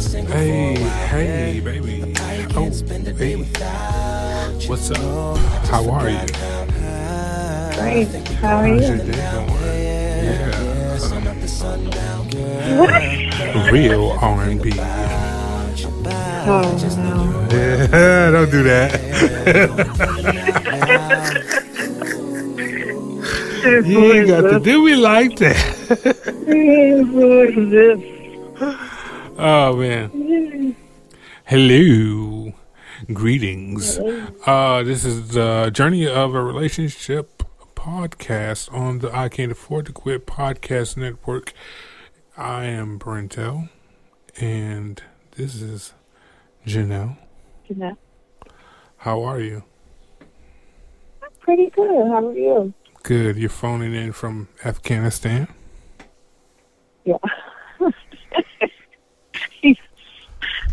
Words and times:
Hey, 0.00 0.76
hey, 0.76 1.60
baby. 1.60 2.14
Oh, 2.56 2.70
hey. 3.18 3.36
What's 4.66 4.90
up? 4.90 5.36
How 5.66 5.90
are 5.90 6.08
you? 6.08 6.18
Great. 7.76 8.08
How 8.40 8.56
are 8.56 8.68
you? 8.68 8.80
Yeah. 8.80 10.16
What? 12.80 13.70
Real 13.72 14.12
R&B. 14.22 14.72
Oh 16.48 16.78
no. 16.96 17.46
Yeah, 17.52 18.30
don't 18.30 18.50
do 18.50 18.62
that. 18.62 19.00
You 23.86 24.12
ain't 24.12 24.28
got 24.28 24.40
to 24.50 24.60
do 24.60 24.82
me 24.82 24.96
like 24.96 25.36
that. 25.36 25.60
Who 29.40 29.46
is 29.46 29.48
this? 29.48 29.48
Oh 29.48 29.76
man. 29.76 30.76
Hello. 31.46 32.52
Greetings. 33.10 33.98
Uh 34.44 34.82
this 34.82 35.06
is 35.06 35.30
the 35.30 35.70
Journey 35.72 36.06
of 36.06 36.34
a 36.34 36.42
Relationship 36.42 37.42
podcast 37.74 38.70
on 38.70 38.98
the 38.98 39.10
I 39.16 39.30
Can't 39.30 39.50
Afford 39.50 39.86
to 39.86 39.92
Quit 39.92 40.26
podcast 40.26 40.98
network. 40.98 41.54
I 42.36 42.64
am 42.64 42.98
Brentel 42.98 43.70
and 44.38 45.02
this 45.36 45.62
is 45.62 45.94
Janelle. 46.66 47.16
Janelle. 47.66 47.96
How 48.98 49.22
are 49.22 49.40
you? 49.40 49.64
I'm 51.22 51.30
pretty 51.40 51.70
good. 51.70 52.08
How 52.08 52.26
are 52.26 52.34
you? 52.36 52.74
Good. 53.04 53.38
You're 53.38 53.48
phoning 53.48 53.94
in 53.94 54.12
from 54.12 54.48
Afghanistan? 54.66 55.48
Yeah. 57.06 57.16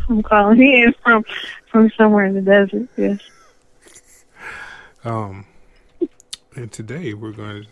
I'm 0.10 0.24
calling 0.24 0.62
in 0.62 0.94
from 1.04 1.26
from 1.72 1.92
somewhere 1.98 2.26
in 2.26 2.36
the 2.36 2.42
desert. 2.42 2.88
Yes. 2.98 3.20
Um, 5.04 5.46
and 6.56 6.72
today 6.72 7.14
we're 7.14 7.32
going 7.32 7.68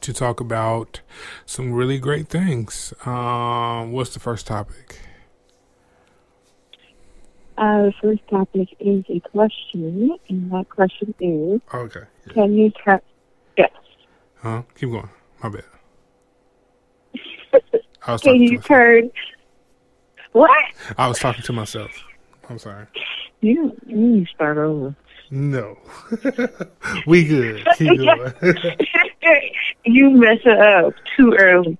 to 0.00 0.12
talk 0.12 0.40
about 0.40 1.00
some 1.46 1.72
really 1.72 1.98
great 1.98 2.28
things. 2.28 2.92
Um, 3.04 3.92
what's 3.92 4.14
the 4.14 4.20
first 4.20 4.46
topic? 4.46 5.00
Uh, 7.56 7.82
the 7.82 7.92
first 8.02 8.28
topic 8.28 8.68
is 8.80 9.04
a 9.08 9.20
question, 9.20 10.16
and 10.28 10.50
that 10.52 10.68
question 10.68 11.14
is: 11.20 11.60
Okay. 11.72 12.04
Can 12.30 12.54
you 12.54 12.72
tell? 12.84 13.00
Yes. 13.56 13.70
Huh? 14.36 14.62
Keep 14.74 14.90
going. 14.90 15.08
My 15.42 15.48
bad. 15.48 15.64
I 18.06 18.12
was 18.12 18.20
Can 18.20 18.36
you 18.36 18.58
myself. 18.58 19.12
What? 20.34 20.64
I 20.98 21.06
was 21.06 21.20
talking 21.20 21.44
to 21.44 21.52
myself. 21.52 21.92
I'm 22.50 22.58
sorry. 22.58 22.86
You 23.40 23.76
you 23.86 23.96
need 23.96 24.26
to 24.26 24.34
start 24.34 24.58
over. 24.58 24.96
No. 25.30 25.78
we 27.06 27.24
good. 27.24 27.64
Keep 27.76 27.98
going. 27.98 28.34
you 29.84 30.10
mess 30.10 30.40
it 30.44 30.58
up 30.58 30.92
too 31.16 31.36
early. 31.38 31.78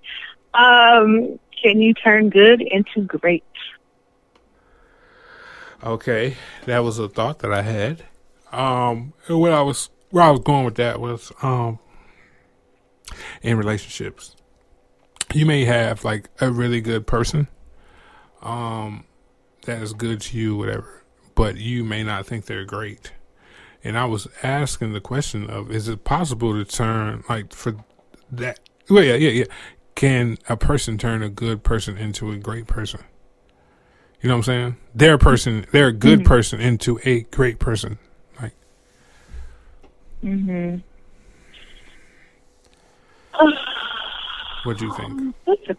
Um, 0.55 1.41
can 1.61 1.81
you 1.81 1.95
turn 1.95 2.31
good 2.31 2.63
into 2.63 3.03
great? 3.03 3.43
Okay, 5.83 6.37
that 6.67 6.79
was 6.79 7.01
a 7.01 7.09
thought 7.09 7.41
that 7.41 7.53
I 7.53 7.63
had. 7.63 8.05
Um, 8.53 9.15
and 9.27 9.41
what 9.41 9.53
I 9.53 9.63
was 9.63 9.91
where 10.11 10.23
I 10.23 10.31
was 10.31 10.41
going 10.41 10.65
with 10.65 10.77
that 10.77 11.01
was 11.01 11.33
um, 11.43 11.81
in 13.43 13.59
relationships, 13.59 14.37
you 15.33 15.45
may 15.45 15.65
have 15.65 16.05
like 16.05 16.29
a 16.41 16.53
really 16.53 16.81
good 16.81 17.05
person, 17.05 17.49
um, 18.45 19.05
that 19.63 19.83
is 19.83 19.93
good 19.93 20.21
to 20.21 20.39
you, 20.39 20.57
whatever, 20.57 21.03
but 21.35 21.57
you 21.57 21.85
may 21.85 22.03
not 22.05 22.27
think 22.27 22.47
they're 22.47 22.65
great. 22.65 23.13
And 23.83 23.99
I 23.99 24.05
was 24.07 24.29
asking 24.43 24.93
the 24.93 25.01
question 25.01 25.51
of, 25.51 25.71
is 25.71 25.89
it 25.89 26.05
possible 26.05 26.53
to 26.55 26.65
turn 26.65 27.25
like 27.29 27.53
for 27.53 27.77
that? 28.33 28.61
Well, 28.89 29.05
yeah, 29.05 29.15
yeah, 29.15 29.31
yeah. 29.31 29.45
Can 29.95 30.39
a 30.49 30.57
person 30.57 30.99
turn 30.99 31.23
a 31.23 31.29
good 31.29 31.63
person 31.63 31.97
into 31.97 32.31
a 32.31 32.37
great 32.37 32.67
person? 32.67 33.01
You 34.21 34.29
know 34.29 34.37
what 34.37 34.39
I'm 34.39 34.45
saying? 34.45 34.77
They're 34.95 35.15
a 35.15 35.19
person, 35.19 35.67
they're 35.71 35.89
a 35.89 35.93
good 35.93 36.25
person 36.25 36.61
into 36.61 36.99
a 37.05 37.23
great 37.25 37.59
person. 37.59 37.99
Like, 38.41 38.55
Mm-hmm. 40.23 40.79
what 44.65 44.79
do 44.79 44.87
you 44.87 44.95
think? 44.95 45.35
That's 45.47 45.79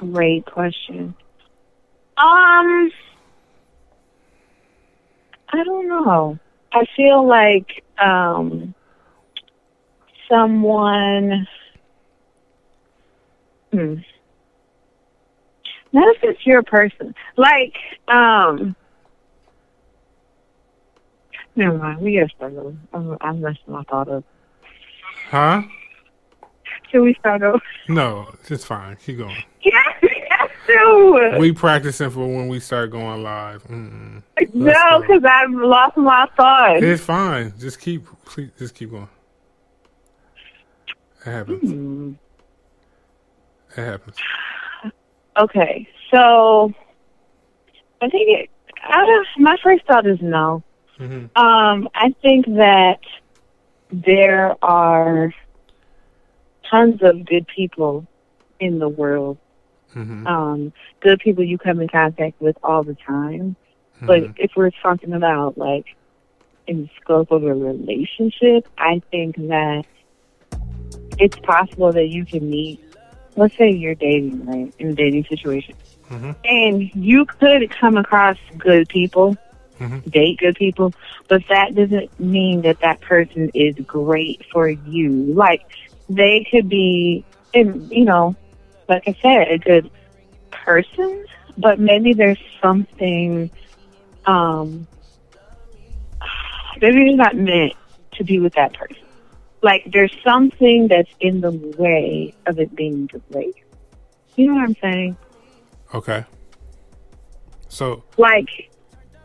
a 0.00 0.04
great 0.04 0.46
question. 0.46 1.14
Um, 2.16 2.90
I 5.48 5.64
don't 5.64 5.88
know. 5.88 6.38
I 6.72 6.84
feel 6.96 7.26
like 7.26 7.84
um, 7.98 8.74
someone. 10.28 11.46
Hmm. 13.72 13.94
Not 15.92 16.16
if 16.16 16.22
it's 16.22 16.46
your 16.46 16.62
person. 16.62 17.14
Like, 17.36 17.74
um. 18.08 18.76
Never 21.54 21.76
mind. 21.76 22.00
We 22.00 22.14
gotta 22.14 22.30
start 22.34 22.54
over. 22.54 22.76
I'm, 22.94 23.16
I'm 23.20 23.40
messing 23.40 23.60
my 23.66 23.82
thought 23.84 24.08
up. 24.08 24.24
Huh? 25.28 25.62
Should 26.90 27.02
we 27.02 27.14
start 27.14 27.42
over? 27.42 27.62
No, 27.88 28.28
it's 28.48 28.64
fine. 28.64 28.96
Keep 28.96 29.18
going. 29.18 29.36
Yes, 29.62 30.02
we. 30.68 31.38
We 31.38 31.52
practicing 31.52 32.10
for 32.10 32.20
when 32.26 32.48
we 32.48 32.60
start 32.60 32.90
going 32.90 33.22
live. 33.22 33.64
Mm-mm. 33.64 34.22
No, 34.54 35.00
because 35.00 35.22
I've 35.24 35.50
lost 35.50 35.96
my 35.96 36.26
thought. 36.36 36.82
It's 36.82 37.02
fine. 37.02 37.54
Just 37.58 37.80
keep, 37.80 38.04
please, 38.24 38.50
just 38.58 38.74
keep 38.74 38.90
going. 38.90 39.08
It 41.24 41.30
happens. 41.30 41.70
Hmm. 41.70 42.12
It 43.76 43.84
happens. 43.84 44.16
Okay, 45.36 45.88
so 46.12 46.72
I 48.02 48.08
think 48.08 48.28
it. 48.28 48.50
I 48.82 49.24
my 49.38 49.56
first 49.62 49.86
thought 49.86 50.06
is 50.06 50.18
no. 50.20 50.62
hmm 50.98 51.26
Um, 51.36 51.88
I 51.94 52.14
think 52.20 52.46
that 52.46 52.98
there 53.92 54.56
are 54.62 55.32
tons 56.70 57.00
of 57.02 57.24
good 57.24 57.46
people 57.46 58.06
in 58.60 58.78
the 58.78 58.88
world. 58.88 59.38
Hmm 59.92 60.26
Um, 60.26 60.72
good 61.00 61.20
people 61.20 61.44
you 61.44 61.58
come 61.58 61.80
in 61.80 61.88
contact 61.88 62.40
with 62.40 62.56
all 62.62 62.82
the 62.82 62.94
time. 62.94 63.56
But 64.04 64.30
if 64.36 64.50
we're 64.56 64.72
talking 64.82 65.12
about 65.12 65.56
like 65.56 65.86
in 66.66 66.82
the 66.82 66.90
scope 67.00 67.30
of 67.30 67.44
a 67.44 67.54
relationship, 67.54 68.68
I 68.76 69.00
think 69.10 69.36
that 69.36 69.84
it's 71.18 71.38
possible 71.38 71.92
that 71.92 72.08
you 72.08 72.24
can 72.24 72.48
meet. 72.50 72.80
Let's 73.36 73.56
say 73.56 73.70
you're 73.70 73.94
dating, 73.94 74.44
right, 74.44 74.74
in 74.78 74.88
a 74.88 74.94
dating 74.94 75.24
situation, 75.24 75.74
Mhm. 76.10 76.34
and 76.44 76.90
you 76.94 77.24
could 77.24 77.70
come 77.70 77.96
across 77.96 78.36
good 78.58 78.88
people, 78.88 79.36
Mhm. 79.78 80.10
date 80.10 80.38
good 80.38 80.56
people, 80.56 80.92
but 81.28 81.42
that 81.48 81.74
doesn't 81.74 82.18
mean 82.20 82.62
that 82.62 82.80
that 82.80 83.00
person 83.00 83.50
is 83.54 83.74
great 83.86 84.44
for 84.52 84.68
you. 84.68 85.10
Like 85.32 85.62
they 86.08 86.44
could 86.50 86.68
be, 86.68 87.24
and 87.54 87.90
you 87.90 88.04
know, 88.04 88.34
like 88.92 89.08
I 89.08 89.16
said, 89.22 89.48
a 89.50 89.58
good 89.58 89.90
person, 90.50 91.24
but 91.56 91.78
maybe 91.78 92.12
there's 92.12 92.42
something 92.60 93.50
um 94.26 94.86
maybe 96.80 96.98
you're 96.98 97.16
not 97.16 97.34
meant 97.34 97.72
to 98.12 98.24
be 98.24 98.38
with 98.38 98.54
that 98.54 98.74
person. 98.74 99.02
Like 99.62 99.82
there's 99.90 100.14
something 100.24 100.88
that's 100.88 101.10
in 101.20 101.40
the 101.40 101.52
way 101.78 102.34
of 102.46 102.58
it 102.58 102.74
being 102.74 103.08
great. 103.30 103.54
You 104.36 104.48
know 104.48 104.54
what 104.54 104.64
I'm 104.64 104.76
saying? 104.82 105.16
Okay. 105.94 106.24
So, 107.68 108.04
Like 108.18 108.70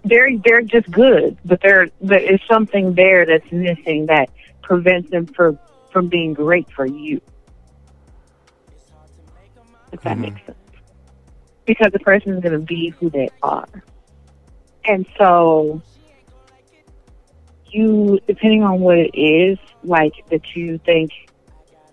they're 0.03 0.37
they're 0.37 0.61
just 0.61 0.89
good, 0.91 1.37
but 1.43 1.59
there 1.61 1.87
there 1.99 2.33
is 2.33 2.39
something 2.49 2.93
there 2.93 3.25
that's 3.25 3.51
missing 3.51 4.05
that 4.05 4.29
prevents 4.61 5.09
them 5.09 5.25
from 5.27 5.59
from 5.91 6.07
being 6.07 6.33
great 6.33 6.69
for 6.71 6.85
you. 6.85 7.19
If 9.91 10.01
that 10.03 10.17
Mhm. 10.17 10.19
makes 10.19 10.43
sense. 10.45 10.57
Because 11.65 11.91
the 11.91 11.99
person 11.99 12.33
is 12.33 12.41
going 12.41 12.53
to 12.53 12.59
be 12.65 12.89
who 12.99 13.09
they 13.09 13.29
are. 13.41 13.67
And 14.85 15.05
so 15.17 15.81
you 17.71 18.19
depending 18.27 18.63
on 18.63 18.79
what 18.79 18.97
it 18.97 19.11
is 19.17 19.57
like 19.83 20.13
that 20.31 20.41
you 20.55 20.79
think 20.85 21.11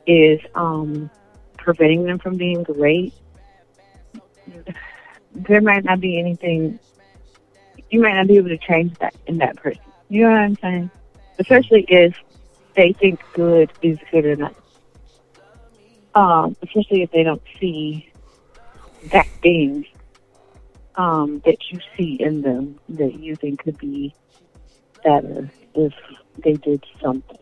is 0.07 0.41
um 0.55 1.11
preventing 1.59 2.05
them 2.05 2.19
from 2.19 2.37
being 2.37 2.63
great 2.63 3.15
there 5.35 5.61
might 5.61 5.85
not 5.85 6.01
be 6.01 6.19
anything 6.19 6.79
you 7.91 8.01
might 8.01 8.15
not 8.15 8.27
be 8.29 8.37
able 8.37 8.49
to 8.49 8.59
change 8.59 8.93
that 9.01 9.15
in 9.27 9.39
that 9.39 9.57
person 9.57 9.93
you 10.09 10.23
know 10.23 10.31
what 10.31 10.39
i'm 10.41 10.57
saying 10.63 10.91
especially 11.39 11.85
if 11.89 12.15
they 12.77 12.95
think 13.01 13.21
good 13.35 13.73
is 13.83 13.99
good 14.11 14.25
enough 14.27 14.55
um 16.15 16.57
especially 16.63 17.03
if 17.03 17.11
they 17.11 17.23
don't 17.23 17.43
see 17.61 18.07
that 19.13 19.27
being 19.43 19.85
um, 20.97 21.41
that 21.45 21.57
you 21.71 21.79
see 21.97 22.17
in 22.21 22.43
them 22.43 22.79
that 22.89 23.15
you 23.15 23.37
think 23.37 23.61
could 23.61 23.79
be 23.79 24.15
better 25.03 25.53
if 25.75 25.93
they 26.43 26.57
did 26.57 26.83
something. 27.03 27.39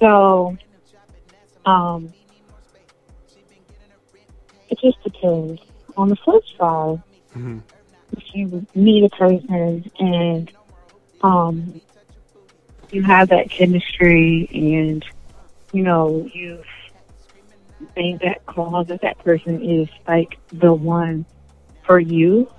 So, 0.00 0.56
um, 1.64 2.14
it 4.68 4.78
just 4.82 5.02
depends. 5.02 5.60
On 5.96 6.08
the 6.08 6.16
flip 6.24 6.42
side, 6.58 7.02
Mm-hmm. 7.36 7.58
if 8.16 8.22
you 8.34 8.66
meet 8.74 9.04
a 9.04 9.08
person 9.16 9.84
and 9.98 10.50
um, 11.22 11.80
you 12.90 13.02
have 13.02 13.28
that 13.28 13.48
chemistry 13.56 14.48
and 14.52 15.04
you 15.72 15.82
know 15.82 16.26
you've 16.32 16.64
made 17.96 18.20
that 18.20 18.44
call 18.46 18.84
that 18.84 19.00
that 19.02 19.18
person 19.18 19.62
is 19.62 19.88
like 20.06 20.38
the 20.52 20.72
one 20.72 21.24
for 21.84 21.98
you, 21.98 22.50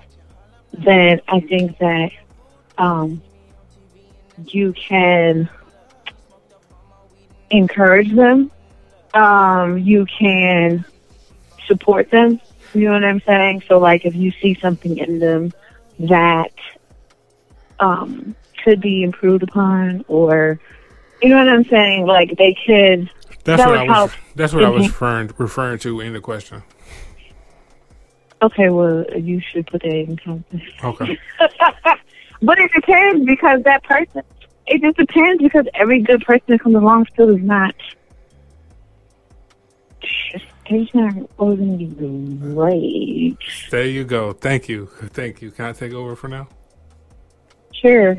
then 0.74 1.22
I 1.28 1.40
think 1.42 1.78
that 1.80 2.12
um, 2.78 3.22
you 4.46 4.74
can 4.74 5.50
encourage 7.50 8.14
them. 8.16 8.52
Um, 9.14 9.78
you 9.80 10.06
can 10.20 10.86
support 11.68 12.12
them. 12.12 12.40
You 12.74 12.86
know 12.86 12.94
what 12.94 13.04
I'm 13.04 13.22
saying? 13.26 13.64
So, 13.68 13.80
like, 13.80 14.06
if 14.06 14.16
you 14.16 14.32
see 14.42 14.58
something 14.62 14.98
in 14.98 15.20
them 15.20 15.54
that 16.00 16.52
um, 17.80 18.36
could 18.64 18.82
be 18.82 19.04
improved 19.04 19.44
upon, 19.44 20.06
or 20.08 20.60
you 21.22 21.30
know 21.30 21.38
what 21.38 21.50
I'm 21.50 21.66
saying, 21.66 22.06
like 22.06 22.38
they 22.38 22.56
could. 22.66 23.10
That's 23.50 23.64
That 23.64 23.70
what 23.70 23.78
I 23.80 24.02
was. 24.04 24.12
That's 24.36 24.54
what 24.54 24.64
I 24.64 24.70
was 24.70 24.88
referring 24.88 25.32
referring 25.40 25.80
to 25.80 26.02
in 26.02 26.14
the 26.14 26.22
question. 26.22 26.62
Okay, 28.44 28.70
well, 28.70 29.04
you 29.18 29.42
should 29.42 29.66
put 29.66 29.82
that 29.82 29.92
in 29.92 30.18
context. 30.18 30.68
Okay. 30.84 31.20
but 32.44 32.60
it 32.60 32.72
depends 32.74 33.26
because 33.26 33.64
that 33.64 33.84
person. 33.84 34.22
It 34.68 34.82
just 34.84 34.98
depends 34.98 35.42
because 35.42 35.66
every 35.74 36.04
good 36.04 36.24
person 36.24 36.46
that 36.50 36.60
comes 36.60 36.76
along 36.76 37.08
still 37.12 37.36
is 37.36 37.42
not. 37.42 37.74
It's 40.68 40.94
not 40.94 41.16
going 41.38 41.80
to 41.80 41.96
be 41.96 42.54
great. 42.54 43.38
There 43.72 43.88
you 43.88 44.04
go. 44.04 44.34
Thank 44.34 44.70
you. 44.70 44.86
Thank 44.86 45.42
you. 45.42 45.50
Can 45.50 45.66
I 45.66 45.72
take 45.72 45.94
over 45.94 46.16
for 46.16 46.28
now? 46.28 46.48
Sure. 47.74 48.16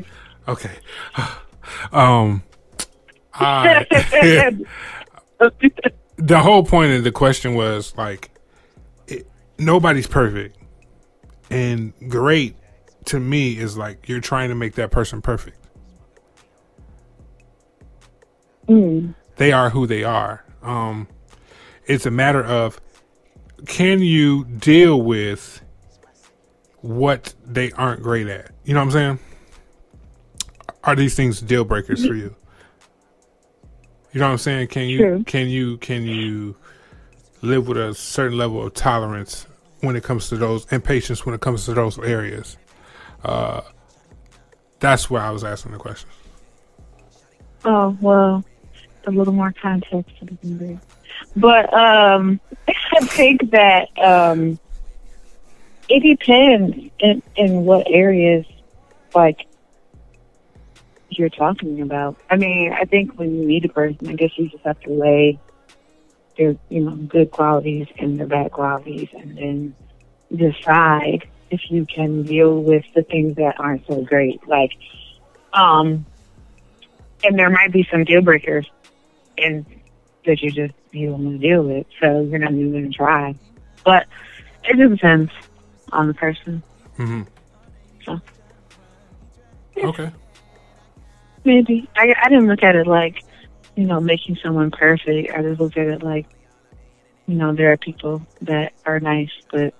Okay. 0.47 0.75
Um. 1.93 2.43
I, 3.33 3.85
the 6.17 6.39
whole 6.39 6.65
point 6.65 6.93
of 6.93 7.03
the 7.03 7.11
question 7.11 7.55
was 7.55 7.95
like, 7.97 8.31
it, 9.07 9.27
nobody's 9.59 10.07
perfect, 10.07 10.57
and 11.49 11.93
great 12.09 12.57
to 13.05 13.19
me 13.19 13.57
is 13.57 13.77
like 13.77 14.07
you're 14.09 14.21
trying 14.21 14.49
to 14.49 14.55
make 14.55 14.75
that 14.75 14.91
person 14.91 15.21
perfect. 15.21 15.57
mm, 18.69 19.15
They 19.37 19.51
are 19.51 19.71
who 19.71 19.87
they 19.87 20.03
are. 20.03 20.45
Um, 20.61 21.07
it's 21.85 22.05
a 22.05 22.11
matter 22.11 22.43
of 22.43 22.79
can 23.67 23.99
you 24.01 24.45
deal 24.45 25.01
with 25.01 25.61
what 26.81 27.33
they 27.45 27.71
aren't 27.73 28.03
great 28.03 28.27
at? 28.27 28.51
You 28.63 28.73
know 28.73 28.79
what 28.81 28.85
I'm 28.87 28.91
saying? 28.91 29.19
Are 30.83 30.95
these 30.95 31.15
things 31.15 31.41
deal 31.41 31.63
breakers 31.65 32.05
for 32.05 32.15
you? 32.15 32.35
You 34.13 34.19
know 34.19 34.27
what 34.27 34.33
I'm 34.33 34.37
saying? 34.39 34.67
Can 34.67 34.87
you 34.87 34.97
True. 34.97 35.23
can 35.25 35.47
you 35.47 35.77
can 35.77 36.03
you 36.03 36.55
live 37.41 37.67
with 37.67 37.77
a 37.77 37.93
certain 37.95 38.37
level 38.37 38.65
of 38.65 38.73
tolerance 38.73 39.47
when 39.79 39.95
it 39.95 40.03
comes 40.03 40.29
to 40.29 40.37
those 40.37 40.65
and 40.71 40.83
patience 40.83 41.25
when 41.25 41.33
it 41.33 41.41
comes 41.41 41.65
to 41.65 41.73
those 41.73 41.97
areas? 41.99 42.57
Uh, 43.23 43.61
that's 44.79 45.09
where 45.09 45.21
I 45.21 45.29
was 45.29 45.43
asking 45.43 45.71
the 45.71 45.77
question. 45.77 46.09
Oh 47.63 47.97
well, 48.01 48.43
a 49.07 49.11
little 49.11 49.33
more 49.33 49.53
context 49.53 50.11
would 50.19 50.29
have 50.29 50.41
been 50.41 50.57
great. 50.57 50.79
But 51.35 51.73
um, 51.73 52.41
I 52.67 53.05
think 53.05 53.51
that 53.51 53.87
um, 53.97 54.59
it 55.87 56.01
depends 56.01 56.91
in 56.99 57.23
in 57.37 57.63
what 57.63 57.87
areas, 57.89 58.45
like 59.15 59.45
you're 61.17 61.29
talking 61.29 61.81
about. 61.81 62.17
I 62.29 62.37
mean, 62.37 62.73
I 62.73 62.85
think 62.85 63.17
when 63.17 63.35
you 63.35 63.47
meet 63.47 63.65
a 63.65 63.69
person, 63.69 64.07
I 64.07 64.13
guess 64.13 64.31
you 64.37 64.49
just 64.49 64.63
have 64.63 64.79
to 64.81 64.89
weigh 64.89 65.39
their 66.37 66.55
you 66.69 66.81
know 66.81 66.95
good 66.95 67.31
qualities 67.31 67.87
and 67.99 68.19
their 68.19 68.27
bad 68.27 68.51
qualities, 68.51 69.09
and 69.13 69.37
then 69.37 69.75
decide 70.33 71.27
if 71.49 71.59
you 71.69 71.85
can 71.85 72.23
deal 72.23 72.61
with 72.61 72.85
the 72.95 73.03
things 73.03 73.35
that 73.35 73.59
aren't 73.59 73.85
so 73.87 74.01
great, 74.01 74.45
like 74.47 74.71
um 75.53 76.05
and 77.23 77.37
there 77.37 77.49
might 77.49 77.71
be 77.71 77.87
some 77.91 78.03
deal 78.03 78.21
breakers 78.21 78.65
and 79.37 79.65
that 80.25 80.41
you 80.41 80.51
just 80.51 80.73
you 80.91 81.09
don't 81.09 81.23
want 81.23 81.41
to 81.41 81.47
deal 81.47 81.63
with, 81.63 81.87
so 81.99 82.21
you're 82.21 82.39
not 82.39 82.51
even 82.51 82.71
going 82.71 82.91
to 82.91 82.97
try. 82.97 83.35
But 83.83 84.07
it 84.63 84.77
just 84.77 84.91
depends 84.91 85.31
on 85.91 86.07
the 86.07 86.13
person. 86.13 86.61
Mm-hmm. 86.97 87.21
So. 88.05 88.21
Okay. 89.77 90.11
Maybe 91.43 91.89
I 91.95 92.13
I 92.21 92.29
didn't 92.29 92.47
look 92.47 92.63
at 92.63 92.75
it 92.75 92.87
like 92.87 93.23
you 93.75 93.85
know 93.85 93.99
making 93.99 94.37
someone 94.43 94.71
perfect. 94.71 95.33
I 95.33 95.41
just 95.41 95.59
looked 95.59 95.77
at 95.77 95.87
it 95.87 96.03
like 96.03 96.27
you 97.27 97.35
know 97.35 97.53
there 97.53 97.71
are 97.71 97.77
people 97.77 98.21
that 98.41 98.73
are 98.85 98.99
nice, 98.99 99.31
but 99.51 99.73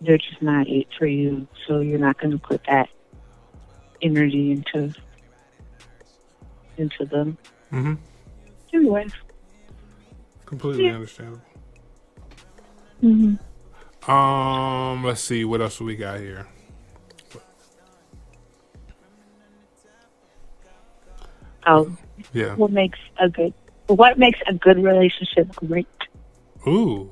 they're 0.00 0.18
just 0.18 0.42
not 0.42 0.68
it 0.68 0.88
for 0.98 1.06
you. 1.06 1.46
So 1.66 1.80
you're 1.80 1.98
not 1.98 2.18
going 2.18 2.32
to 2.32 2.38
put 2.38 2.62
that 2.68 2.88
energy 4.00 4.50
into 4.50 4.92
into 6.76 7.04
them. 7.06 7.38
hmm 7.70 7.94
Anyway. 8.74 9.06
Completely 10.46 10.86
Yeah. 10.86 10.94
understandable. 10.94 11.42
hmm 13.00 13.34
Um, 14.10 15.04
let's 15.04 15.20
see 15.20 15.44
what 15.44 15.60
else 15.60 15.80
we 15.80 15.94
got 15.94 16.20
here. 16.20 16.46
Oh, 21.66 21.96
Yeah. 22.32 22.54
what 22.56 22.70
makes 22.72 22.98
a 23.18 23.28
good 23.28 23.52
what 23.86 24.18
makes 24.18 24.38
a 24.46 24.54
good 24.54 24.82
relationship 24.82 25.54
great? 25.56 25.86
Ooh. 26.66 27.10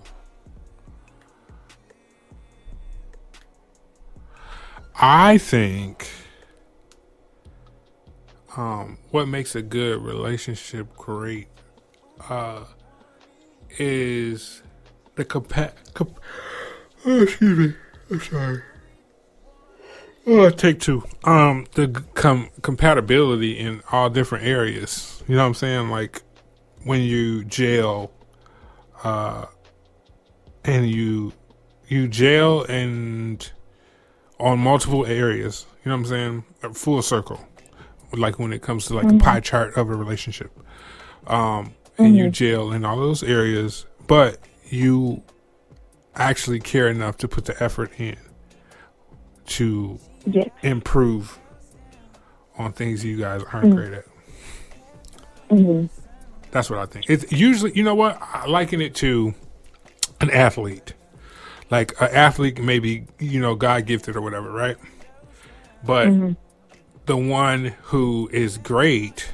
I 5.02 5.38
think 5.38 6.08
um, 8.56 8.98
what 9.10 9.26
makes 9.28 9.54
a 9.54 9.62
good 9.62 10.02
relationship 10.02 10.94
great 10.96 11.48
uh, 12.28 12.64
is 13.78 14.62
the 15.16 15.24
compa- 15.24 15.72
comp- 15.94 16.20
oh, 17.06 17.22
excuse 17.22 17.58
me. 17.58 17.74
I'm 18.10 18.20
sorry. 18.20 18.62
Oh, 20.26 20.50
take 20.50 20.80
two. 20.80 21.04
Um, 21.24 21.66
the 21.74 21.88
com- 22.14 22.50
compatibility 22.62 23.58
in 23.58 23.82
all 23.90 24.10
different 24.10 24.44
areas. 24.44 25.22
You 25.26 25.36
know 25.36 25.42
what 25.42 25.48
I'm 25.48 25.54
saying? 25.54 25.88
Like 25.88 26.22
when 26.84 27.02
you 27.02 27.44
jail, 27.44 28.12
uh, 29.02 29.46
and 30.64 30.90
you 30.90 31.32
you 31.88 32.06
jail 32.06 32.64
and 32.64 33.50
on 34.38 34.58
multiple 34.58 35.06
areas. 35.06 35.66
You 35.84 35.90
know 35.90 35.96
what 35.96 36.12
I'm 36.12 36.42
saying? 36.62 36.74
Full 36.74 37.02
circle. 37.02 37.40
Like 38.12 38.38
when 38.38 38.52
it 38.52 38.62
comes 38.62 38.86
to 38.86 38.94
like 38.94 39.08
the 39.08 39.18
pie 39.18 39.40
chart 39.40 39.76
of 39.76 39.88
a 39.88 39.94
relationship. 39.94 40.50
Um, 41.26 41.74
and 41.98 42.16
you 42.16 42.30
jail 42.30 42.72
in 42.72 42.84
all 42.84 42.96
those 42.96 43.22
areas, 43.22 43.86
but 44.06 44.38
you 44.68 45.22
actually 46.14 46.60
care 46.60 46.88
enough 46.88 47.16
to 47.18 47.28
put 47.28 47.44
the 47.44 47.62
effort 47.62 47.92
in 47.98 48.16
to 49.46 49.98
Yes. 50.26 50.48
improve 50.62 51.38
on 52.58 52.72
things 52.72 53.04
you 53.04 53.16
guys 53.18 53.42
aren't 53.52 53.74
great 53.74 53.92
at. 53.92 54.04
hmm 55.48 55.86
That's 56.50 56.68
what 56.70 56.78
I 56.78 56.86
think. 56.86 57.06
It's 57.08 57.30
usually, 57.32 57.72
you 57.74 57.82
know 57.82 57.94
what? 57.94 58.18
I 58.20 58.46
liken 58.46 58.80
it 58.80 58.94
to 58.96 59.34
an 60.20 60.30
athlete. 60.30 60.92
Like 61.70 61.92
an 62.00 62.08
athlete, 62.12 62.60
maybe 62.62 63.06
you 63.18 63.40
know, 63.40 63.54
God 63.54 63.86
gifted 63.86 64.16
or 64.16 64.20
whatever, 64.20 64.50
right? 64.50 64.76
But 65.84 66.08
Mhm. 66.08 66.36
the 67.06 67.16
one 67.16 67.66
who 67.84 68.28
is 68.32 68.58
great 68.58 69.32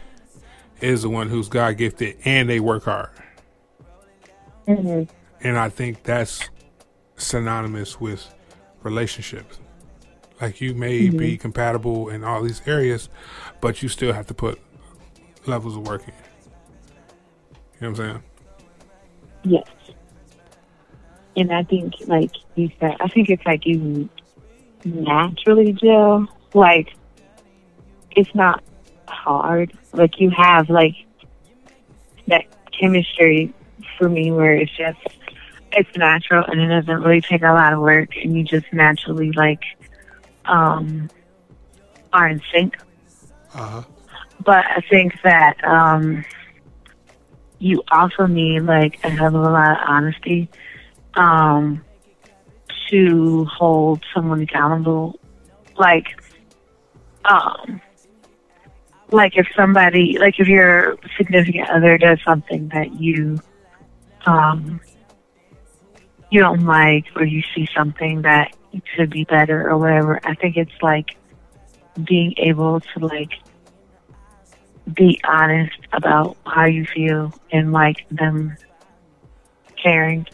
is 0.81 1.03
the 1.03 1.09
one 1.11 1.29
who's 1.29 1.49
God 1.49 1.77
gifted 1.79 2.17
and 2.25 2.49
they 2.49 2.61
work 2.61 2.85
hard. 2.85 3.11
hmm 4.67 5.03
And 5.41 5.59
I 5.59 5.69
think 5.69 6.03
that's 6.05 6.49
synonymous 7.17 8.01
with 8.01 8.33
relationships. 8.83 9.59
Like 10.41 10.61
you 10.61 10.75
may 10.75 11.07
mm-hmm. 11.07 11.17
be 11.17 11.39
compatible 11.39 12.09
in 12.09 12.25
all 12.25 12.43
these 12.43 12.61
areas, 12.67 13.09
but 13.61 13.83
you 13.83 13.89
still 13.89 14.13
have 14.13 14.27
to 14.27 14.35
put 14.35 14.61
levels 15.47 15.77
of 15.77 15.87
work 15.87 16.03
in. 16.07 16.15
You 17.81 17.89
know 17.89 17.91
what 17.91 18.01
I'm 18.01 18.07
saying? 18.11 18.23
Yes. 19.45 19.69
and 21.37 21.53
I 21.53 21.63
think 21.63 21.95
like 22.07 22.33
you 22.55 22.71
said, 22.81 22.97
I 23.01 23.09
think 23.09 23.31
it's 23.31 23.45
like 23.47 23.65
you 23.65 24.09
naturally 24.85 25.73
gel. 25.73 26.27
Like 26.55 26.95
it's 28.11 28.35
not 28.35 28.63
hard. 29.09 29.73
Like 29.93 30.19
you 30.21 30.31
have 30.31 30.69
like 30.69 30.95
that 32.27 32.45
chemistry 32.73 33.55
for 33.99 34.09
me 34.09 34.31
where 34.33 34.55
it's 34.57 34.73
just 34.77 34.99
it's 35.73 35.97
natural 35.97 36.45
and 36.45 36.61
it 36.61 36.69
doesn't 36.69 37.03
really 37.03 37.21
take 37.21 37.43
a 37.43 37.53
lot 37.53 37.73
of 37.73 37.81
work 37.81 38.17
and 38.17 38.37
you 38.37 38.43
just 38.43 38.67
naturally 38.73 39.31
like 39.33 39.63
um 40.49 41.11
are 42.13 42.29
in 42.29 42.41
sync. 42.53 42.77
Uh-huh. 43.55 43.83
But 44.45 44.65
I 44.67 44.81
think 44.89 45.15
that 45.23 45.63
um 45.65 46.25
you 47.59 47.83
also 47.91 48.27
need 48.27 48.61
like 48.61 48.99
a 49.03 49.11
hell 49.11 49.29
of 49.29 49.35
a 49.35 49.39
lot 49.39 49.71
of 49.71 49.89
honesty 49.89 50.49
um 51.15 51.85
to 52.91 53.45
hold 53.47 54.05
someone 54.15 54.43
accountable. 54.43 55.19
Like 55.77 56.07
um 57.25 57.81
like 59.11 59.37
if 59.37 59.47
somebody 59.55 60.19
like 60.19 60.39
if 60.39 60.49
your 60.49 60.97
significant 61.17 61.69
other 61.71 61.97
does 61.99 62.19
something 62.25 62.69
that 62.69 63.01
you 63.01 63.39
um 64.27 64.81
you 66.31 66.41
don't 66.41 66.65
like 66.65 67.05
or 67.15 67.25
you 67.25 67.43
see 67.55 67.69
something 67.77 68.23
that 68.23 68.55
could 68.97 69.11
be 69.11 69.25
better 69.25 69.69
or 69.69 69.77
whatever 69.79 70.21
i 70.25 70.35
think 70.35 70.57
it's 70.57 70.73
like 70.83 71.17
being 72.05 72.35
able 72.39 72.81
to 72.81 73.07
like 73.07 73.33
be 74.93 75.21
honest 75.27 75.79
about 75.93 76.37
how 76.47 76.65
you 76.65 76.85
feel 76.85 77.33
and 77.53 77.73
like 77.73 78.07
them 78.11 78.57
caring 79.83 80.27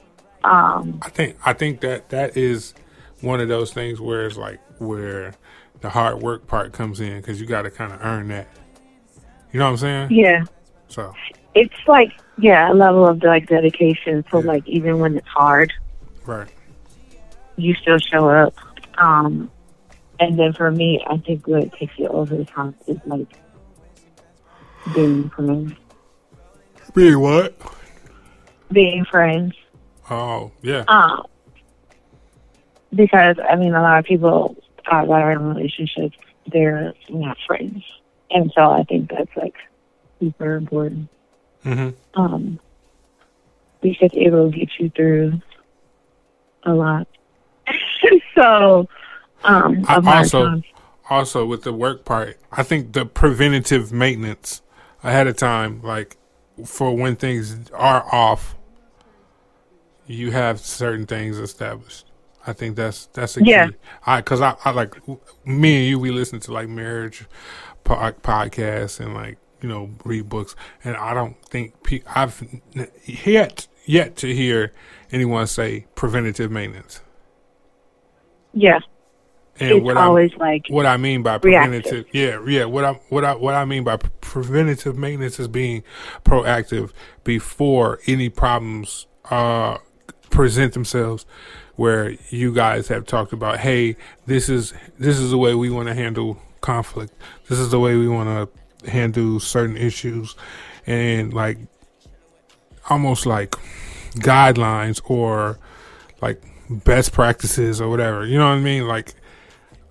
um 0.44 0.98
I 1.02 1.08
think 1.08 1.36
I 1.44 1.52
think 1.52 1.80
that 1.80 2.10
that 2.10 2.36
is 2.36 2.74
one 3.20 3.40
of 3.40 3.48
those 3.48 3.72
things 3.72 4.00
where 4.00 4.26
it's 4.26 4.36
like 4.36 4.60
where 4.78 5.34
the 5.80 5.90
hard 5.90 6.20
work 6.20 6.46
part 6.46 6.72
comes 6.72 7.00
in 7.00 7.16
because 7.20 7.40
you 7.40 7.46
got 7.46 7.62
to 7.62 7.70
kind 7.70 7.92
of 7.92 8.00
earn 8.02 8.28
that. 8.28 8.48
You 9.52 9.58
know 9.58 9.66
what 9.66 9.70
I'm 9.72 9.76
saying? 9.78 10.08
yeah 10.10 10.44
So 10.88 11.14
it's 11.54 11.74
like 11.86 12.12
yeah 12.38 12.72
a 12.72 12.74
level 12.74 13.06
of 13.06 13.22
like 13.22 13.46
dedication 13.46 14.24
so 14.30 14.40
Yeah. 14.40 14.46
like 14.46 14.66
even 14.66 14.98
when 14.98 15.16
it's 15.16 15.28
hard 15.28 15.72
right. 16.26 16.48
You 17.56 17.74
still 17.74 17.98
show 17.98 18.28
up. 18.28 18.54
Um, 18.98 19.50
and 20.20 20.38
then 20.38 20.52
for 20.52 20.70
me, 20.70 21.04
I 21.06 21.16
think 21.18 21.46
what 21.46 21.72
takes 21.78 21.98
you 21.98 22.08
over 22.08 22.36
the 22.36 22.44
top 22.44 22.74
is 22.86 22.98
like 23.06 23.28
being 24.94 25.30
friends. 25.30 25.74
Be 26.94 27.14
what? 27.14 27.56
Being 28.70 29.04
friends. 29.04 29.54
Oh 30.10 30.52
yeah. 30.62 30.84
Um, 30.88 31.24
because 32.94 33.36
I 33.48 33.56
mean, 33.56 33.74
a 33.74 33.82
lot 33.82 33.98
of 33.98 34.04
people 34.04 34.56
uh, 34.90 35.04
that 35.04 35.10
are 35.10 35.32
in 35.32 35.54
relationships, 35.54 36.16
they're 36.52 36.92
not 37.08 37.36
friends, 37.46 37.82
and 38.30 38.52
so 38.54 38.70
I 38.70 38.84
think 38.84 39.10
that's 39.10 39.34
like 39.36 39.54
super 40.20 40.56
important. 40.56 41.08
hmm 41.62 41.90
Um, 42.14 42.58
because 43.80 44.10
it 44.12 44.30
will 44.30 44.50
get 44.50 44.68
you 44.78 44.90
through 44.90 45.40
a 46.64 46.72
lot. 46.72 47.08
So, 48.34 48.88
um, 49.44 49.84
also- 49.88 50.62
also 51.10 51.44
with 51.44 51.62
the 51.62 51.72
work 51.72 52.04
part, 52.04 52.38
I 52.52 52.62
think 52.62 52.92
the 52.92 53.04
preventative 53.04 53.92
maintenance 53.92 54.62
ahead 55.02 55.26
of 55.26 55.36
time, 55.36 55.80
like 55.82 56.16
for 56.64 56.96
when 56.96 57.16
things 57.16 57.70
are 57.72 58.04
off, 58.12 58.56
you 60.06 60.30
have 60.30 60.60
certain 60.60 61.06
things 61.06 61.38
established. 61.38 62.06
I 62.46 62.52
think 62.52 62.76
that's 62.76 63.06
that's 63.12 63.36
a 63.36 63.44
Yeah. 63.44 63.68
key. 63.68 63.76
I 64.06 64.20
because 64.20 64.40
I, 64.40 64.56
I 64.64 64.70
like 64.72 64.94
me 65.44 65.76
and 65.78 65.86
you. 65.86 65.98
We 65.98 66.10
listen 66.10 66.40
to 66.40 66.52
like 66.52 66.68
marriage 66.68 67.24
po- 67.84 67.94
podcasts 68.22 68.98
and 68.98 69.14
like 69.14 69.38
you 69.60 69.68
know 69.68 69.90
read 70.04 70.28
books, 70.28 70.56
and 70.82 70.96
I 70.96 71.14
don't 71.14 71.36
think 71.46 71.80
pe- 71.84 72.02
I've 72.14 72.42
yet 73.04 73.68
yet 73.84 74.16
to 74.16 74.34
hear 74.34 74.72
anyone 75.12 75.46
say 75.46 75.86
preventative 75.94 76.50
maintenance. 76.50 77.00
Yeah, 78.52 78.80
And 79.60 79.70
it's 79.72 79.84
what 79.84 79.96
always 79.96 80.32
like 80.36 80.64
what 80.68 80.86
I 80.86 80.96
mean 80.96 81.22
by 81.22 81.38
Reactive. 81.42 81.82
preventative, 81.84 82.06
yeah, 82.12 82.40
yeah. 82.46 82.64
What 82.66 82.84
I 82.84 82.92
what 83.08 83.24
I 83.24 83.34
what 83.34 83.54
I 83.54 83.64
mean 83.64 83.84
by 83.84 83.96
preventative 83.96 84.96
maintenance 84.96 85.38
is 85.40 85.48
being 85.48 85.82
proactive 86.24 86.92
before 87.24 88.00
any 88.06 88.28
problems 88.28 89.06
uh 89.30 89.78
present 90.30 90.74
themselves. 90.74 91.26
Where 91.76 92.16
you 92.30 92.52
guys 92.54 92.88
have 92.88 93.06
talked 93.06 93.32
about, 93.32 93.58
hey, 93.60 93.96
this 94.26 94.48
is 94.50 94.74
this 94.98 95.18
is 95.18 95.30
the 95.30 95.38
way 95.38 95.54
we 95.54 95.70
want 95.70 95.88
to 95.88 95.94
handle 95.94 96.38
conflict. 96.60 97.12
This 97.48 97.58
is 97.58 97.70
the 97.70 97.80
way 97.80 97.96
we 97.96 98.08
want 98.08 98.28
to 98.84 98.90
handle 98.90 99.40
certain 99.40 99.76
issues, 99.78 100.36
and 100.86 101.32
like 101.32 101.58
almost 102.90 103.26
like 103.26 103.52
guidelines 104.16 105.00
or 105.04 105.58
like 106.20 106.42
best 106.78 107.12
practices 107.12 107.80
or 107.80 107.88
whatever. 107.88 108.26
You 108.26 108.38
know 108.38 108.48
what 108.48 108.56
I 108.56 108.60
mean? 108.60 108.86
Like 108.86 109.14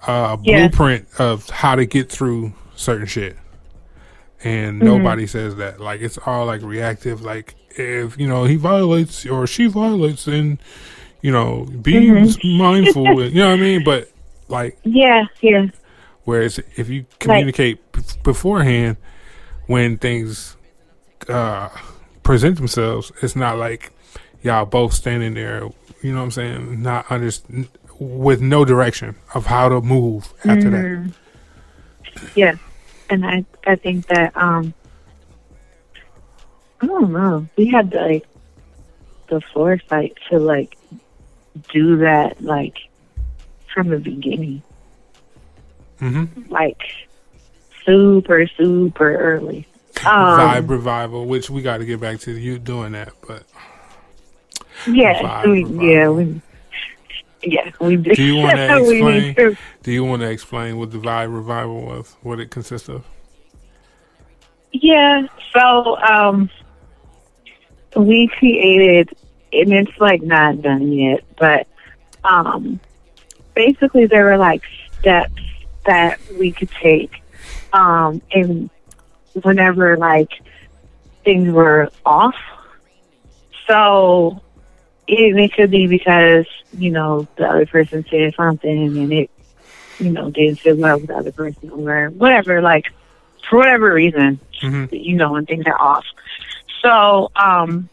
a 0.08 0.38
Yeah. 0.42 0.68
blueprint 0.68 1.08
of 1.20 1.50
how 1.50 1.76
to 1.76 1.86
get 1.86 2.10
through 2.12 2.54
certain 2.76 3.06
shit. 3.08 3.38
And 4.44 4.78
Mm-hmm. 4.82 4.86
nobody 4.86 5.28
says 5.28 5.56
that. 5.58 5.80
Like 5.80 6.02
it's 6.02 6.18
all 6.26 6.46
like 6.46 6.62
reactive. 6.62 7.22
Like 7.22 7.56
if 7.72 8.18
you 8.20 8.28
know 8.28 8.46
he 8.46 8.56
violates 8.56 9.26
or 9.26 9.46
she 9.48 9.68
violates, 9.68 10.26
then 10.26 10.60
you 11.22 11.32
know 11.32 11.66
be 11.82 11.94
Mm-hmm. 11.94 12.58
mindful. 12.58 13.24
you 13.26 13.36
know 13.36 13.50
what 13.50 13.60
I 13.60 13.62
mean? 13.62 13.84
But 13.84 14.10
like 14.48 14.78
yeah, 14.84 15.26
yeah, 15.42 15.68
Whereas 16.24 16.60
if 16.76 16.90
you 16.90 17.06
communicate 17.20 17.92
b- 17.92 18.02
beforehand 18.24 18.98
when 19.68 19.98
things 19.98 20.58
uh, 21.30 21.70
present 22.24 22.58
themselves, 22.58 23.12
it's 23.22 23.36
not 23.36 23.58
like 23.58 23.92
y'all 24.44 24.66
both 24.66 24.94
standing 24.94 25.34
there, 25.36 25.70
you 26.02 26.12
know 26.12 26.20
what 26.20 26.26
I'm 26.26 26.32
saying, 26.32 26.82
not 26.82 27.12
under, 27.12 27.32
with 28.00 28.42
no 28.42 28.66
direction 28.66 29.16
of 29.34 29.46
how 29.46 29.70
to 29.70 29.82
move 29.82 30.34
after 30.46 30.70
that. 30.72 30.86
Mhm. 30.86 31.14
yeah. 32.36 32.56
And 33.10 33.26
I, 33.26 33.46
I 33.66 33.76
think 33.76 34.08
that 34.08 34.36
um, 34.38 34.74
I 36.82 36.88
don't 36.88 37.12
know. 37.12 37.48
We 37.58 37.68
had 37.68 37.94
like 37.94 38.26
the 39.28 39.42
foresight 39.54 40.18
to 40.30 40.40
like 40.40 40.78
do 41.72 41.98
that 41.98 42.42
like 42.42 42.78
from 43.74 43.90
the 43.90 43.98
beginning, 43.98 44.62
hmm 46.00 46.26
like 46.50 46.82
super 47.86 48.48
super 48.48 49.16
early. 49.16 49.68
Um, 50.06 50.40
Vibe 50.40 50.70
revival, 50.70 51.26
which 51.26 51.50
we 51.50 51.62
got 51.62 51.78
to 51.78 51.86
get 51.86 52.00
back 52.00 52.20
to 52.22 52.32
you 52.32 52.58
doing 52.58 52.94
that, 52.94 53.14
but 53.28 53.44
Yeah, 54.88 55.46
we, 55.46 55.66
yeah, 55.66 56.10
we, 56.10 56.42
yeah, 57.44 57.72
we 57.80 57.98
do. 57.98 58.14
Do 58.14 58.24
you 58.24 58.48
explain? 58.48 59.36
to- 59.36 59.58
do 59.84 59.92
you 59.92 60.04
want 60.04 60.22
to 60.22 60.30
explain 60.30 60.78
what 60.78 60.92
the 60.92 60.98
vibe 60.98 61.34
revival 61.34 61.82
was, 61.82 62.16
what 62.22 62.40
it 62.40 62.52
consists 62.52 62.90
of? 62.90 63.06
Yeah, 64.72 65.28
so 65.54 65.98
um, 65.98 66.50
we 67.96 68.28
created, 68.40 69.10
and 69.52 69.74
it's 69.74 69.98
like 70.00 70.22
not 70.22 70.62
done 70.62 70.92
yet, 70.92 71.24
but 71.38 71.68
um, 72.24 72.80
basically 73.54 74.06
there 74.06 74.26
were 74.26 74.38
like 74.38 74.64
steps 75.00 75.42
that 75.86 76.20
we 76.40 76.52
could 76.52 76.70
take, 76.72 77.22
um, 77.74 78.22
and 78.32 78.70
whenever 79.42 79.98
like 79.98 80.32
things 81.24 81.52
were 81.52 81.90
off. 82.06 82.36
So 83.68 84.42
it, 85.12 85.38
it 85.38 85.54
could 85.54 85.72
be 85.72 85.88
because 85.88 86.48
you 86.72 86.92
know 86.92 87.28
the 87.38 87.46
other 87.46 87.66
person 87.68 88.06
said 88.10 88.34
something 88.38 88.98
and 88.98 89.14
it 89.14 89.32
you 89.98 90.12
know 90.12 90.32
didn't 90.32 90.60
sit 90.64 90.78
well 90.78 91.00
with 91.00 91.10
the 91.10 91.16
other 91.16 91.32
person 91.34 91.70
or 91.72 92.10
whatever. 92.10 92.62
Like 92.62 92.86
for 93.50 93.58
whatever 93.60 93.94
reason, 93.94 94.42
hmm 94.62 94.86
you 94.92 95.16
know, 95.16 95.34
when 95.34 95.46
things 95.46 95.66
are 95.68 95.80
off. 95.80 96.06
So, 96.84 97.30
um, 97.36 97.90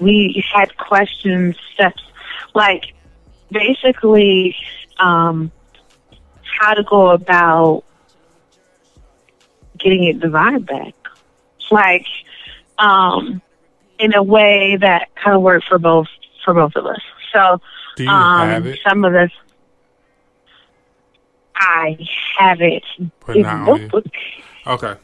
we 0.00 0.44
had 0.54 0.76
questions, 0.76 1.56
steps, 1.74 2.02
like 2.54 2.82
basically, 3.50 4.56
um, 4.98 5.52
how 6.60 6.74
to 6.74 6.84
go 6.84 7.10
about 7.10 7.84
getting 9.78 10.04
it 10.04 10.20
the 10.20 10.28
vibe 10.28 10.66
back. 10.66 10.94
Like, 11.70 12.06
um, 12.78 13.42
in 13.98 14.14
a 14.14 14.22
way 14.22 14.76
that 14.80 15.08
kind 15.22 15.36
of 15.36 15.42
worked 15.42 15.66
for 15.68 15.78
both, 15.78 16.08
for 16.44 16.54
both 16.54 16.74
of 16.76 16.86
us. 16.86 17.00
So, 17.32 17.60
Do 17.96 18.04
you 18.04 18.10
um, 18.10 18.48
have 18.48 18.66
it? 18.66 18.78
some 18.88 19.04
of 19.04 19.14
us, 19.14 19.30
I 21.54 21.98
have 22.38 22.60
it 22.60 22.84
But 23.26 23.36
in 23.36 23.42
not 23.42 23.66
the 23.66 23.72
on 23.72 23.80
notebook. 23.80 24.06
Okay. 24.66 24.94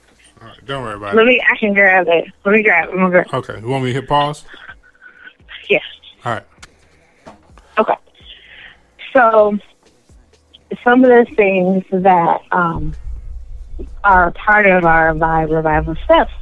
All 0.40 0.49
right. 0.49 0.66
Don't 0.66 0.83
worry 0.83 0.95
about 0.97 1.14
Let 1.14 1.23
it. 1.26 1.28
me, 1.28 1.43
I 1.50 1.57
can 1.59 1.75
grab 1.75 2.07
it. 2.09 2.26
Let 2.45 2.52
me 2.52 2.62
grab 2.62 2.88
it. 2.88 2.93
Grab 2.93 3.35
Okay. 3.35 3.61
You 3.61 3.69
want 3.69 3.85
me 3.85 3.93
to 3.93 4.00
hit 4.00 4.09
pause? 4.09 4.45
Yes. 5.69 5.83
All 6.25 6.33
right. 6.33 6.45
Okay. 7.78 7.95
So, 9.12 9.59
some 10.83 11.05
of 11.05 11.11
the 11.11 11.35
things 11.37 11.85
that 11.90 12.40
um, 12.52 12.95
are 14.05 14.31
part 14.33 14.66
of 14.66 14.85
our 14.85 15.14
vibe 15.14 15.55
revival 15.55 15.97
steps 16.05 16.33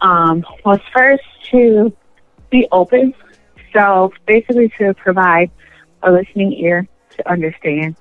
um, 0.00 0.44
was 0.64 0.80
first 0.94 1.22
to 1.50 1.94
be 2.50 2.66
open. 2.72 3.14
So, 3.72 4.12
basically, 4.26 4.72
to 4.78 4.94
provide 4.94 5.50
a 6.02 6.10
listening 6.10 6.52
ear 6.54 6.88
to 7.16 7.30
understand 7.30 7.96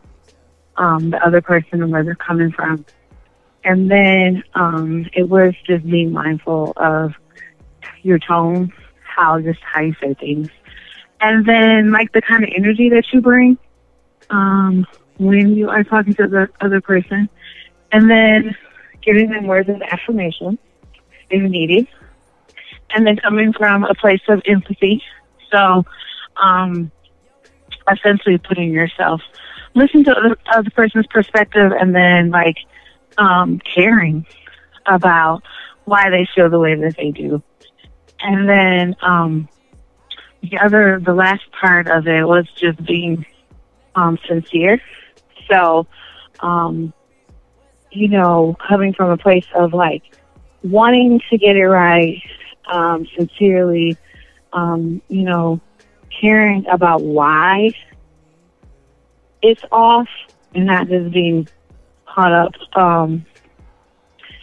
um, 0.77 1.11
the 1.11 1.23
other 1.25 1.41
person 1.41 1.83
and 1.83 1.91
where 1.91 2.03
they're 2.03 2.15
coming 2.15 2.51
from. 2.51 2.85
And 3.63 3.91
then 3.91 4.43
um, 4.55 5.05
it 5.13 5.29
was 5.29 5.53
just 5.67 5.85
being 5.85 6.13
mindful 6.13 6.73
of 6.77 7.13
your 8.01 8.17
tone, 8.17 8.71
how 9.03 9.39
just 9.41 9.59
how 9.61 9.81
you 9.81 9.93
say 10.01 10.13
things, 10.13 10.49
and 11.19 11.45
then 11.45 11.91
like 11.91 12.11
the 12.13 12.21
kind 12.21 12.43
of 12.43 12.49
energy 12.55 12.89
that 12.89 13.03
you 13.11 13.19
bring 13.21 13.57
um, 14.29 14.87
when 15.17 15.55
you 15.55 15.69
are 15.69 15.83
talking 15.83 16.13
to 16.15 16.27
the 16.27 16.47
other 16.61 16.79
person, 16.79 17.29
and 17.91 18.09
then 18.09 18.55
giving 19.01 19.29
them 19.29 19.45
words 19.47 19.67
of 19.67 19.81
affirmation 19.81 20.57
if 21.29 21.43
needed, 21.51 21.87
and 22.91 23.05
then 23.05 23.17
coming 23.17 23.51
from 23.53 23.83
a 23.83 23.93
place 23.93 24.21
of 24.29 24.41
empathy. 24.45 25.03
So, 25.51 25.85
um, 26.41 26.91
essentially 27.91 28.37
putting 28.37 28.71
yourself, 28.71 29.21
listen 29.73 30.03
to 30.03 30.11
the 30.11 30.37
other 30.53 30.69
person's 30.69 31.07
perspective, 31.07 31.71
and 31.71 31.93
then 31.95 32.29
like 32.29 32.57
um, 33.17 33.59
caring 33.59 34.25
about 34.85 35.43
why 35.85 36.09
they 36.09 36.27
feel 36.35 36.49
the 36.49 36.59
way 36.59 36.75
that 36.75 36.95
they 36.97 37.11
do. 37.11 37.41
And 38.21 38.47
then 38.49 38.95
um, 39.01 39.47
the 40.41 40.57
other, 40.59 40.99
the 40.99 41.13
last 41.13 41.43
part 41.51 41.87
of 41.87 42.07
it 42.07 42.23
was 42.23 42.47
just 42.55 42.83
being 42.85 43.25
um, 43.95 44.17
sincere. 44.27 44.81
So, 45.49 45.87
um, 46.41 46.93
you 47.91 48.07
know, 48.07 48.55
coming 48.67 48.93
from 48.93 49.09
a 49.09 49.17
place 49.17 49.47
of 49.55 49.73
like 49.73 50.03
wanting 50.63 51.21
to 51.29 51.37
get 51.37 51.55
it 51.55 51.65
right, 51.67 52.21
um, 52.71 53.07
sincerely, 53.17 53.97
um, 54.53 55.01
you 55.07 55.23
know, 55.23 55.59
caring 56.21 56.65
about 56.67 57.01
why 57.01 57.71
it's 59.41 59.63
off 59.71 60.09
and 60.53 60.65
not 60.65 60.87
just 60.87 61.11
being 61.11 61.47
caught 62.05 62.31
up 62.33 62.53
um 62.75 63.25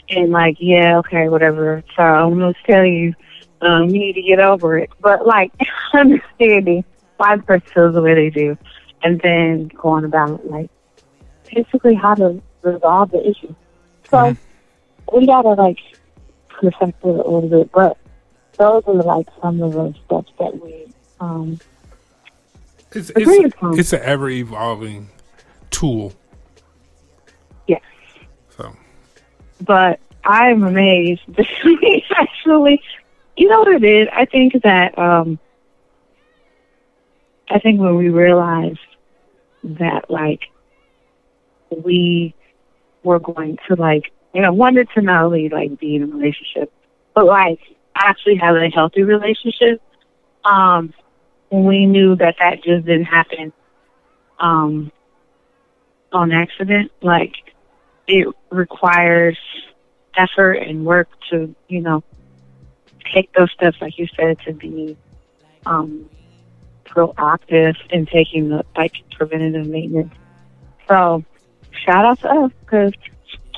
and 0.09 0.31
like, 0.31 0.57
yeah, 0.61 0.99
okay, 0.99 1.29
whatever. 1.29 1.83
So 1.97 2.03
I'm 2.03 2.39
gonna 2.39 2.55
tell 2.65 2.85
you, 2.85 3.15
um, 3.61 3.89
you 3.91 3.99
need 3.99 4.13
to 4.15 4.23
get 4.23 4.39
over 4.39 4.79
it. 4.79 4.91
But 5.01 5.27
like 5.27 5.53
understanding 5.93 6.85
why 7.17 7.37
the 7.37 7.43
person 7.43 7.69
feels 7.75 7.95
the 7.95 8.03
way 8.03 8.15
they 8.15 8.31
do 8.31 8.57
and 9.03 9.21
then 9.21 9.69
going 9.69 10.05
about 10.05 10.47
like 10.47 10.71
basically 11.53 11.95
how 11.95 12.15
to 12.15 12.41
resolve 12.63 13.11
the 13.11 13.29
issue. 13.29 13.55
So 14.11 14.17
mm-hmm. 14.17 15.19
we 15.19 15.27
gotta 15.27 15.51
like 15.51 15.79
perfect 16.49 17.05
it 17.05 17.05
a 17.05 17.09
little 17.09 17.49
bit, 17.49 17.73
but 17.73 17.97
those 18.59 18.83
are 18.87 18.95
like 18.95 19.27
some 19.41 19.63
of 19.63 19.73
the 19.73 19.95
steps 20.05 20.33
that 20.39 20.61
we 20.63 20.87
um 21.21 21.59
it's 22.93 23.11
it's, 23.15 23.55
it's 23.63 23.93
an 23.93 24.01
ever 24.03 24.31
evolving 24.31 25.11
tool. 25.71 26.13
Yes. 27.67 27.83
So. 28.57 28.75
But 29.61 30.01
I'm 30.25 30.63
amazed. 30.63 31.21
actually, 32.17 32.81
you 33.37 33.49
know 33.49 33.61
what 33.61 33.83
it 33.83 33.85
is? 33.85 34.09
I 34.13 34.25
think 34.25 34.63
that 34.63 34.99
um 34.99 35.39
I 37.51 37.59
think 37.59 37.81
when 37.81 37.97
we 37.97 38.09
realized 38.09 38.79
that 39.65 40.11
like 40.11 40.45
we 41.71 42.35
were 43.03 43.19
going 43.19 43.59
to 43.69 43.75
like 43.75 44.13
you 44.33 44.41
know 44.41 44.53
wanted 44.53 44.89
to 44.95 45.03
not 45.03 45.25
only 45.25 45.49
like 45.49 45.79
be 45.79 45.97
in 45.97 46.05
a 46.05 46.07
relationship 46.07 46.73
but 47.15 47.27
like 47.27 47.61
actually 48.05 48.37
have 48.37 48.57
a 48.57 48.69
healthy 48.69 49.03
relationship 49.03 49.81
um 50.45 50.93
we 51.51 51.87
knew 51.87 52.17
that 52.17 52.37
that 52.39 52.63
just 52.63 52.87
didn't 52.87 53.05
happen 53.05 53.53
um, 54.39 54.91
on 56.13 56.33
accident. 56.33 56.91
Like 57.03 57.35
it 58.07 58.29
requires 58.51 59.39
effort 60.17 60.55
and 60.55 60.85
work 60.85 61.09
to, 61.31 61.55
you 61.69 61.81
know, 61.81 62.03
take 63.15 63.33
those 63.33 63.51
steps, 63.53 63.77
like 63.81 63.99
you 63.99 64.09
said, 64.17 64.39
to 64.41 64.53
be 64.53 64.97
um, 65.65 66.09
proactive 66.85 67.77
in 67.91 68.07
taking 68.07 68.49
the 68.49 68.65
like 68.77 68.93
preventative 69.13 69.67
maintenance. 69.67 70.13
So 70.89 71.25
shout 71.85 72.05
out 72.05 72.21
to 72.21 72.29
us 72.29 72.53
because 72.61 72.93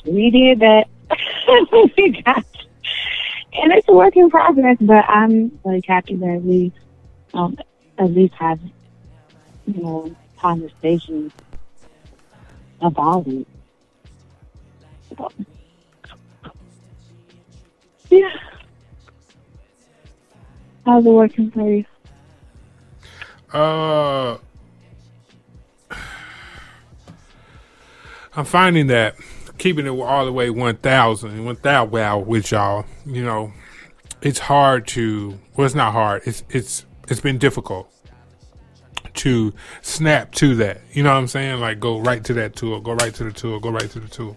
we 0.05 0.31
did 0.31 0.61
that. 0.61 0.89
we 1.97 2.23
got, 2.23 2.45
and 3.53 3.73
it's 3.73 3.89
a 3.89 3.93
work 3.93 4.17
in 4.17 4.31
progress. 4.31 4.77
But 4.81 5.05
I'm 5.09 5.59
like 5.65 5.85
happy 5.87 6.17
that 6.17 6.43
we 6.43 6.73
um, 7.35 7.57
at 7.99 8.11
least 8.11 8.35
have, 8.35 8.61
you 9.67 9.83
know, 9.83 10.17
conversations 10.39 11.33
about 12.81 13.27
it. 13.27 13.47
yeah. 18.11 18.31
How's 20.85 21.05
it 21.05 21.11
working 21.11 21.51
for 21.51 21.71
you? 21.71 21.85
Uh, 23.53 24.39
I'm 28.37 28.45
finding 28.45 28.87
that 28.89 29.17
keeping 29.59 29.87
it 29.87 29.91
all 29.91 30.25
the 30.25 30.33
way 30.33 30.51
1,000, 30.51 31.45
1,000 31.45 31.91
wow 31.91 32.19
with 32.19 32.51
y'all, 32.51 32.87
you 33.05 33.25
know, 33.25 33.53
it's 34.23 34.39
hard 34.39 34.87
to, 34.89 35.39
well, 35.57 35.67
it's 35.67 35.75
not 35.75 35.93
hard. 35.93 36.23
It's, 36.25 36.43
it's, 36.49 36.87
it's 37.09 37.21
been 37.21 37.39
difficult 37.39 37.93
to 39.15 39.53
snap 39.83 40.33
to 40.33 40.55
that. 40.57 40.81
You 40.93 41.03
know 41.03 41.11
what 41.11 41.19
I'm 41.19 41.29
saying? 41.29 41.61
Like 41.61 41.81
go 41.81 41.99
right 41.99 42.23
to 42.25 42.35
that 42.35 42.57
tool, 42.57 42.81
go 42.81 42.93
right 42.93 43.13
to 43.15 43.25
the 43.25 43.33
tool, 43.33 43.61
go 43.61 43.71
right 43.71 43.91
to 43.91 44.01
the 44.01 44.09
tool. 44.09 44.37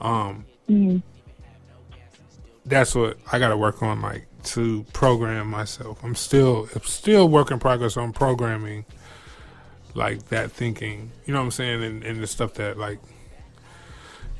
Um, 0.00 0.44
mm-hmm. 0.68 0.98
that's 2.66 2.94
what 2.94 3.18
I 3.30 3.38
got 3.38 3.48
to 3.48 3.56
work 3.56 3.82
on, 3.82 4.02
like 4.02 4.26
to 4.44 4.84
program 4.92 5.48
myself. 5.48 6.02
I'm 6.02 6.16
still, 6.16 6.68
I'm 6.74 6.82
still 6.82 7.28
work 7.28 7.50
in 7.52 7.60
progress 7.60 7.96
on 7.96 8.12
programming, 8.12 8.84
like 9.94 10.28
that 10.28 10.50
thinking. 10.50 11.12
You 11.24 11.32
know 11.32 11.38
what 11.38 11.46
I'm 11.46 11.50
saying? 11.52 11.84
And, 11.84 12.02
and 12.04 12.20
the 12.20 12.26
stuff 12.26 12.54
that 12.54 12.78
like, 12.78 12.98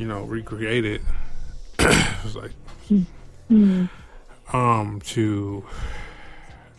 you 0.03 0.09
know, 0.09 0.25
recreated. 0.25 1.01
it 1.79 2.25
was 2.25 2.35
like, 2.35 2.51
mm-hmm. 2.91 3.85
um, 4.55 5.01
to 5.01 5.65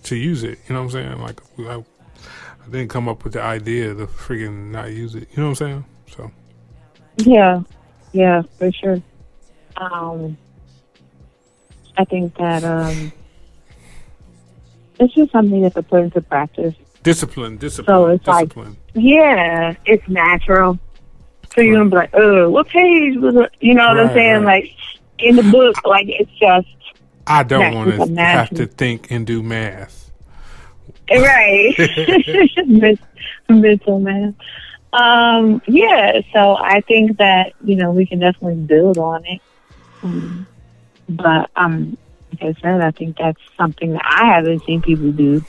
to 0.03 0.15
use 0.17 0.43
it. 0.43 0.59
You 0.67 0.73
know 0.73 0.83
what 0.83 0.93
I'm 0.95 1.17
saying? 1.17 1.21
Like 1.21 1.41
I, 1.59 1.77
I 1.77 2.69
didn't 2.69 2.89
come 2.89 3.07
up 3.07 3.23
with 3.23 3.31
the 3.31 3.41
idea 3.41 3.95
to 3.95 4.07
freaking 4.07 4.71
not 4.71 4.91
use 4.91 5.15
it. 5.15 5.29
You 5.31 5.37
know 5.37 5.43
what 5.43 5.49
I'm 5.49 5.55
saying? 5.55 5.85
So. 6.11 6.31
Yeah, 7.15 7.61
yeah, 8.11 8.41
for 8.59 8.69
sure. 8.73 9.01
Um, 9.77 10.37
I 11.95 12.03
think 12.03 12.35
that 12.35 12.65
um, 12.65 13.13
it's 14.99 15.13
just 15.13 15.31
something 15.31 15.61
that's 15.61 15.75
put 15.87 16.03
into 16.03 16.19
practice. 16.19 16.75
Discipline, 17.03 17.55
discipline. 17.55 17.95
So 17.95 18.07
it's 18.07 18.25
discipline. 18.25 18.77
like, 18.93 19.01
yeah, 19.01 19.75
it's 19.85 20.07
natural. 20.09 20.77
So 21.53 21.61
you're 21.61 21.77
gonna 21.77 21.89
be 21.89 21.95
like, 21.95 22.09
oh, 22.13 22.49
what 22.49 22.67
page 22.67 23.17
was 23.17 23.35
it? 23.35 23.51
You 23.59 23.75
know 23.75 23.87
what 23.89 23.97
right, 23.97 24.07
I'm 24.07 24.13
saying? 24.13 24.43
Right. 24.43 24.63
Like 24.63 24.75
in 25.19 25.35
the 25.35 25.43
book, 25.43 25.85
like 25.85 26.07
it's 26.07 26.31
just 26.31 26.67
I 27.27 27.43
don't 27.43 27.73
want 27.75 27.91
to 27.91 28.15
have 28.21 28.49
to 28.51 28.65
think 28.65 29.11
and 29.11 29.25
do 29.25 29.43
math. 29.43 30.01
Right. 31.11 31.75
Mental 33.49 33.99
math. 33.99 34.33
Um, 34.93 35.61
yeah, 35.67 36.21
so 36.31 36.55
I 36.55 36.81
think 36.81 37.17
that, 37.17 37.53
you 37.63 37.75
know, 37.75 37.91
we 37.91 38.05
can 38.05 38.19
definitely 38.19 38.63
build 38.63 38.97
on 38.97 39.25
it. 39.25 39.41
Um, 40.01 40.47
but 41.09 41.49
um 41.55 41.97
like 42.31 42.55
I 42.57 42.61
said, 42.61 42.81
I 42.81 42.91
think 42.91 43.17
that's 43.17 43.39
something 43.57 43.93
that 43.93 44.05
I 44.05 44.33
haven't 44.33 44.63
seen 44.65 44.81
people 44.81 45.11
do 45.11 45.43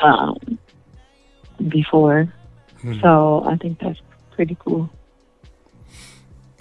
um 0.00 0.58
before. 1.68 2.32
Hmm. 2.80 3.00
So 3.00 3.44
I 3.46 3.56
think 3.56 3.80
that's 3.80 4.00
pretty 4.32 4.56
cool. 4.60 4.90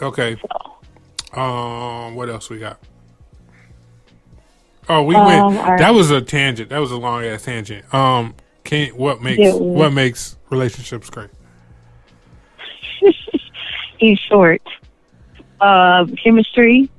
Okay. 0.02 0.38
Um 1.34 2.16
what 2.16 2.30
else 2.30 2.50
we 2.50 2.60
got? 2.60 2.80
Oh, 4.88 5.04
we 5.04 5.16
um, 5.16 5.26
went. 5.26 5.68
Right. 5.68 5.80
That 5.80 5.94
was 5.94 6.12
a 6.12 6.22
tangent. 6.22 6.70
That 6.70 6.80
was 6.80 6.92
a 6.92 6.98
long 6.98 7.24
ass 7.24 7.44
tangent. 7.44 7.92
Um, 7.94 8.36
can 8.64 8.90
what 8.90 9.22
makes 9.22 9.40
yeah, 9.40 9.54
what 9.54 9.94
makes 9.94 10.38
relationships 10.50 11.10
great? 11.10 11.30
In 14.00 14.16
short, 14.18 14.62
uh, 15.60 16.06
chemistry, 16.24 16.90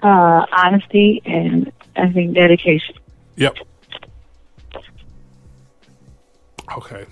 uh, 0.00 0.46
honesty, 0.52 1.22
and 1.24 1.72
I 1.96 2.10
think 2.12 2.34
dedication. 2.34 2.96
Yep. 3.36 3.56
Okay. 6.76 7.06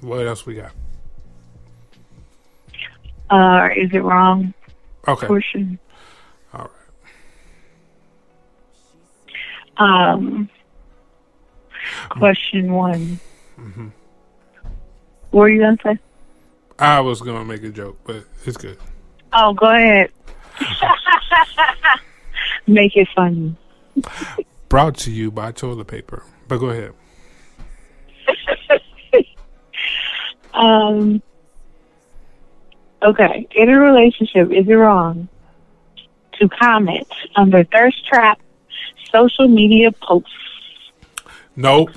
What 0.00 0.26
else 0.26 0.46
we 0.46 0.54
got? 0.54 0.72
Uh, 3.30 3.68
is 3.76 3.90
it 3.92 4.02
wrong? 4.02 4.52
Okay. 5.06 5.26
Portion. 5.26 5.78
All 6.52 6.68
right. 9.78 10.12
Um, 10.12 10.48
question 12.10 12.72
one. 12.72 13.20
Mm-hmm. 13.58 13.88
What 15.30 15.40
were 15.40 15.48
you 15.48 15.60
gonna 15.60 15.76
say? 15.82 15.98
I 16.78 17.00
was 17.00 17.20
gonna 17.20 17.44
make 17.44 17.62
a 17.62 17.70
joke, 17.70 17.98
but 18.04 18.24
it's 18.44 18.56
good. 18.56 18.78
Oh, 19.32 19.54
go 19.54 19.66
ahead. 19.66 20.10
Make 22.66 22.96
it 22.96 23.08
funny. 23.14 23.56
Brought 24.68 24.96
to 24.98 25.10
you 25.10 25.30
by 25.30 25.52
toilet 25.52 25.86
paper. 25.86 26.24
But 26.48 26.58
go 26.58 26.70
ahead. 26.70 26.92
Um. 30.52 31.22
Okay, 33.02 33.46
in 33.54 33.68
a 33.70 33.78
relationship, 33.80 34.52
is 34.52 34.68
it 34.68 34.74
wrong 34.74 35.28
to 36.38 36.48
comment 36.48 37.08
under 37.36 37.64
thirst 37.64 38.06
trap 38.06 38.38
social 39.10 39.48
media 39.48 39.90
posts? 39.92 40.30
Nope. 41.56 41.90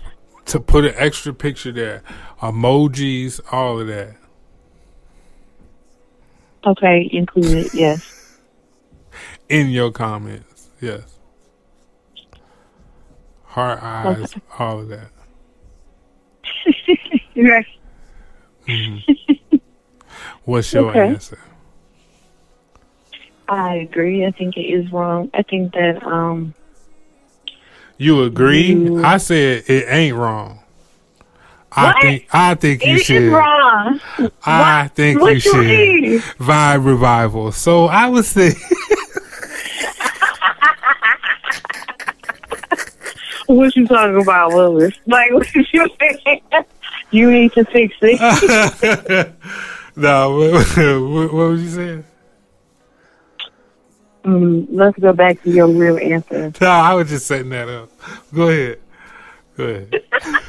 To 0.47 0.59
put 0.59 0.83
an 0.85 0.93
extra 0.97 1.33
picture 1.33 1.71
there, 1.71 2.03
emojis, 2.41 3.39
all 3.51 3.79
of 3.79 3.87
that. 3.87 4.15
Okay, 6.65 7.09
included, 7.11 7.69
yes. 7.73 8.37
In 9.49 9.69
your 9.69 9.91
comments, 9.91 10.69
yes. 10.81 11.03
Heart 13.43 13.83
eyes, 13.83 14.17
Okay. 14.35 14.41
all 14.59 14.79
of 14.79 14.87
that. 14.89 15.09
Yes. 17.35 17.65
Mm-hmm. 18.67 19.11
What's 20.45 20.73
your 20.73 20.89
Okay. 20.89 20.99
answer? 21.07 21.39
I 23.47 23.75
agree. 23.75 24.25
I 24.25 24.31
think 24.31 24.57
it 24.57 24.61
is 24.61 24.91
wrong. 24.91 25.29
I 25.33 25.43
think 25.43 25.73
that 25.73 26.01
um 26.03 26.53
You 27.97 28.23
agree? 28.23 28.73
You- 28.73 29.03
I 29.03 29.17
said 29.17 29.63
it 29.67 29.85
ain't 29.87 30.15
wrong. 30.15 30.59
I 31.75 31.85
What? 31.85 32.01
think 32.01 32.27
I 32.31 32.55
think 32.55 32.85
you 32.85 32.93
it 32.93 32.99
is 32.99 33.05
should. 33.05 33.31
wrong. 33.31 33.99
I 34.45 34.89
think 34.93 35.19
what 35.21 35.29
you 35.29 35.35
you 35.35 35.39
should. 35.41 35.65
mean? 35.67 36.19
Vibe 36.39 36.85
revival. 36.85 37.51
So 37.51 37.85
I 37.85 38.07
would 38.09 38.25
say 38.25 38.51
What 43.47 43.75
you 43.75 43.85
talking 43.87 44.21
about, 44.21 44.53
Willis? 44.53 44.93
Like 45.05 45.31
what 45.31 45.47
you 45.55 45.87
mean? 46.25 46.41
You 47.11 47.29
need 47.31 47.51
to 47.53 47.63
fix 47.65 47.93
it. 48.01 49.35
no. 49.95 50.51
What, 50.53 50.77
what, 50.77 51.33
what 51.33 51.49
was 51.49 51.63
you 51.63 51.69
saying? 51.69 52.03
Mm, 54.23 54.67
let's 54.71 54.97
go 54.99 55.11
back 55.13 55.41
to 55.43 55.51
your 55.51 55.67
real 55.67 55.97
answer. 55.97 56.51
No, 56.61 56.67
I 56.67 56.93
was 56.93 57.09
just 57.09 57.27
setting 57.27 57.49
that 57.49 57.67
up. 57.67 57.89
Go 58.33 58.47
ahead. 58.47 58.79
Go 59.57 59.63
ahead. 59.65 60.03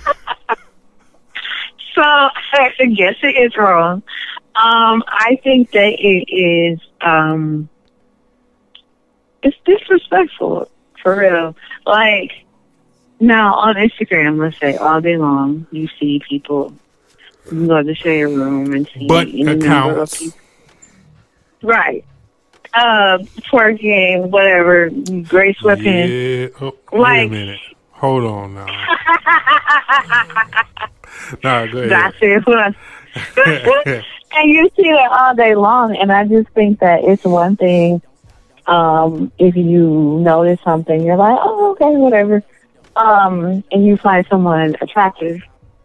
So 1.94 2.02
I 2.02 2.86
guess 2.96 3.14
it 3.22 3.36
is 3.40 3.56
wrong. 3.56 4.02
Um, 4.56 5.02
I 5.06 5.38
think 5.42 5.70
that 5.72 5.94
it 5.98 6.32
is 6.32 6.80
um 7.00 7.68
it's 9.42 9.56
disrespectful 9.64 10.70
for 11.02 11.16
real. 11.16 11.56
Like 11.86 12.32
now 13.20 13.54
on 13.54 13.76
Instagram, 13.76 14.38
let's 14.38 14.58
say 14.58 14.76
all 14.76 15.00
day 15.00 15.16
long 15.16 15.66
you 15.70 15.88
see 16.00 16.20
people 16.28 16.74
you 17.52 17.66
go 17.66 17.82
to 17.82 17.94
share 17.94 18.28
room 18.28 18.72
and 18.72 18.88
see 18.94 19.06
But 19.06 19.28
any 19.28 19.42
number 19.42 19.64
of 19.66 19.66
accounts. 20.12 20.32
Right. 21.62 22.04
Uh 22.72 23.18
twerking, 23.50 24.28
whatever, 24.30 24.90
gray 25.22 25.54
sweatpants. 25.54 26.08
Yeah. 26.10 26.48
Oh, 26.60 26.74
wait 26.92 26.98
a 26.98 26.98
Like- 27.00 27.30
minute. 27.30 27.60
Hold 27.92 28.24
on 28.24 28.54
now. 28.54 28.66
no, 31.44 31.68
go 31.72 31.78
ahead. 31.78 31.90
That's 31.90 32.16
it. 32.20 32.44
and 34.36 34.50
you 34.50 34.68
see 34.76 34.90
that 34.92 35.08
all 35.12 35.34
day 35.34 35.54
long, 35.54 35.96
and 35.96 36.10
I 36.12 36.24
just 36.26 36.48
think 36.50 36.80
that 36.80 37.04
it's 37.04 37.24
one 37.24 37.56
thing. 37.56 38.02
Um, 38.66 39.30
if 39.38 39.54
you 39.56 40.18
notice 40.20 40.58
something, 40.64 41.02
you're 41.02 41.16
like, 41.16 41.38
oh, 41.40 41.72
okay, 41.72 41.96
whatever. 41.96 42.42
Um, 42.96 43.62
and 43.70 43.86
you 43.86 43.96
find 43.96 44.26
someone 44.28 44.74
attractive, 44.80 45.40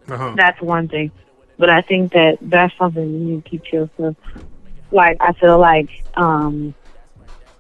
Uh-huh. 0.09 0.33
that's 0.35 0.59
one 0.61 0.87
thing. 0.87 1.11
But 1.59 1.69
I 1.69 1.81
think 1.81 2.13
that 2.13 2.37
that's 2.41 2.75
something 2.77 3.03
you 3.03 3.19
need 3.19 3.43
to 3.43 3.49
keep 3.49 3.71
yourself. 3.71 4.15
Like 4.91 5.17
I 5.19 5.33
feel 5.33 5.59
like 5.59 6.03
um, 6.15 6.73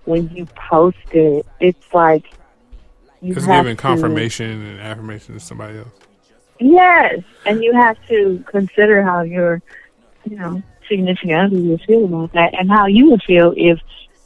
when 0.05 0.29
you 0.29 0.45
post 0.45 0.97
it, 1.11 1.45
it's 1.59 1.93
like 1.93 2.23
you 3.21 3.35
It's 3.35 3.45
giving 3.45 3.75
to- 3.75 3.81
confirmation 3.81 4.49
and 4.65 4.79
affirmation 4.79 5.35
to 5.35 5.39
somebody 5.41 5.79
else. 5.79 5.89
Yes, 6.61 7.21
and 7.45 7.63
you 7.63 7.73
have 7.73 7.97
to 8.07 8.43
consider 8.47 9.03
how 9.03 9.21
your, 9.21 9.61
you 10.29 10.37
know, 10.37 10.63
significant 10.89 11.53
other 11.53 11.61
would 11.61 11.81
feel 11.81 12.05
about 12.05 12.33
that, 12.33 12.53
and 12.57 12.69
how 12.69 12.85
you 12.85 13.11
would 13.11 13.23
feel 13.23 13.53
if 13.55 13.79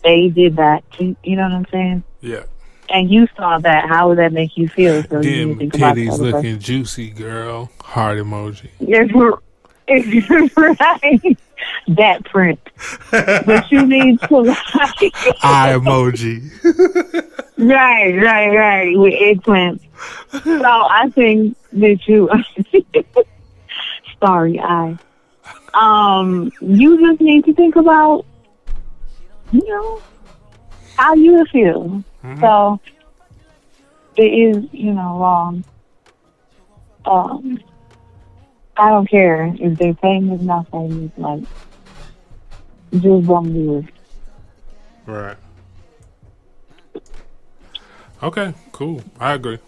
they 0.04 0.30
did 0.30 0.56
that. 0.56 0.84
To, 0.94 1.16
you 1.24 1.36
know 1.36 1.44
what 1.44 1.52
I'm 1.52 1.66
saying? 1.72 2.04
Yeah. 2.22 2.44
And 2.90 3.10
you 3.10 3.28
saw 3.36 3.58
that. 3.60 3.88
How 3.88 4.10
would 4.10 4.18
that 4.20 4.34
make 4.34 4.56
you 4.56 4.68
feel? 4.68 5.04
So 5.04 5.22
you 5.22 5.46
need 5.48 5.58
think 5.60 5.74
titties 5.74 6.20
looking 6.20 6.60
juicy, 6.60 7.10
girl. 7.10 7.72
Heart 7.82 8.20
emoji. 8.20 8.70
If 8.80 8.88
you're, 8.90 9.04
if 9.04 9.12
you're 9.12 9.42
right, 10.58 11.38
that 11.88 12.26
print. 12.26 12.60
But 13.12 13.72
you 13.72 13.86
need 13.86 14.20
to 14.22 14.38
like, 14.38 14.58
Eye 15.44 15.74
emoji. 15.76 16.50
right, 17.58 18.16
right, 18.16 18.50
right, 18.50 18.98
with 18.98 19.14
eggplants. 19.14 19.82
So 20.44 20.66
I 20.66 21.10
think 21.14 21.58
that 21.74 22.08
you, 22.08 22.30
sorry, 24.24 24.60
I, 24.60 24.98
um, 25.74 26.52
you 26.62 27.00
just 27.00 27.22
need 27.22 27.46
to 27.46 27.54
think 27.54 27.76
about, 27.76 28.26
you 29.52 29.68
know, 29.68 30.02
how 30.98 31.14
you 31.14 31.46
feel. 31.46 32.04
So 32.40 32.80
it 34.16 34.24
is, 34.24 34.66
you 34.72 34.94
know, 34.94 35.20
wrong. 35.20 35.64
Um, 37.06 37.60
I 38.76 38.90
don't 38.90 39.10
care 39.10 39.54
if 39.60 39.78
they're 39.78 39.94
famous, 39.96 40.42
not 40.42 40.70
famous. 40.72 41.12
Like, 41.18 41.44
just 42.92 43.28
don't 43.28 43.54
do 43.54 43.78
it. 43.78 43.86
Right. 45.06 45.38
Okay, 48.22 48.54
cool. 48.72 49.02
I 49.20 49.34
agree. 49.34 49.60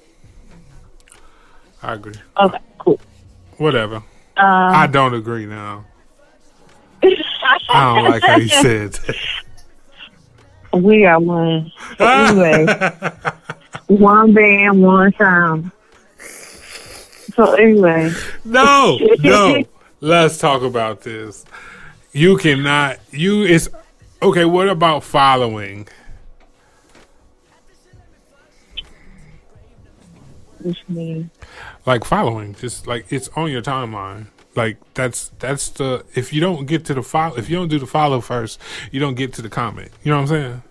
I 1.84 1.94
agree. 1.94 2.14
Okay, 2.40 2.58
cool. 2.80 3.00
Whatever. 3.58 3.98
Um, 3.98 4.04
I 4.38 4.88
don't 4.88 5.14
agree 5.14 5.46
now. 5.46 5.86
I 7.04 7.94
don't 7.94 8.04
like 8.06 8.24
how 8.24 8.38
you 8.38 8.48
said 8.62 8.94
that. 8.94 9.16
we 10.74 11.06
are 11.06 11.20
one. 11.20 11.72
Anyway, 12.00 12.66
one 13.88 14.34
band, 14.34 14.82
one 14.82 15.14
sound. 15.18 15.72
So 17.36 17.54
anyway, 17.54 18.12
No, 18.46 18.98
no. 19.20 19.64
Let's 20.00 20.38
talk 20.38 20.62
about 20.62 21.02
this. 21.02 21.46
You 22.14 22.38
cannot. 22.38 23.00
You 23.12 23.44
is 23.44 23.70
okay. 24.22 24.46
What 24.46 24.70
about 24.70 25.04
following? 25.04 25.88
Like 31.86 32.06
following, 32.06 32.56
just 32.56 32.88
like 32.88 33.12
it's 33.12 33.28
on 33.36 33.52
your 33.52 33.62
timeline. 33.62 34.28
Like 34.56 34.78
that's 34.94 35.32
that's 35.40 35.70
the 35.70 36.06
if 36.16 36.32
you 36.32 36.40
don't 36.40 36.66
get 36.66 36.86
to 36.86 36.94
the 36.94 37.04
follow 37.04 37.36
if 37.36 37.50
you 37.50 37.58
don't 37.58 37.68
do 37.68 37.80
the 37.80 37.86
follow 37.86 38.22
first, 38.22 38.60
you 38.92 39.00
don't 39.00 39.16
get 39.16 39.34
to 39.34 39.42
the 39.42 39.50
comment. 39.50 39.92
You 40.04 40.12
know 40.12 40.22
what 40.22 40.22
I'm 40.22 40.28
saying? 40.28 40.64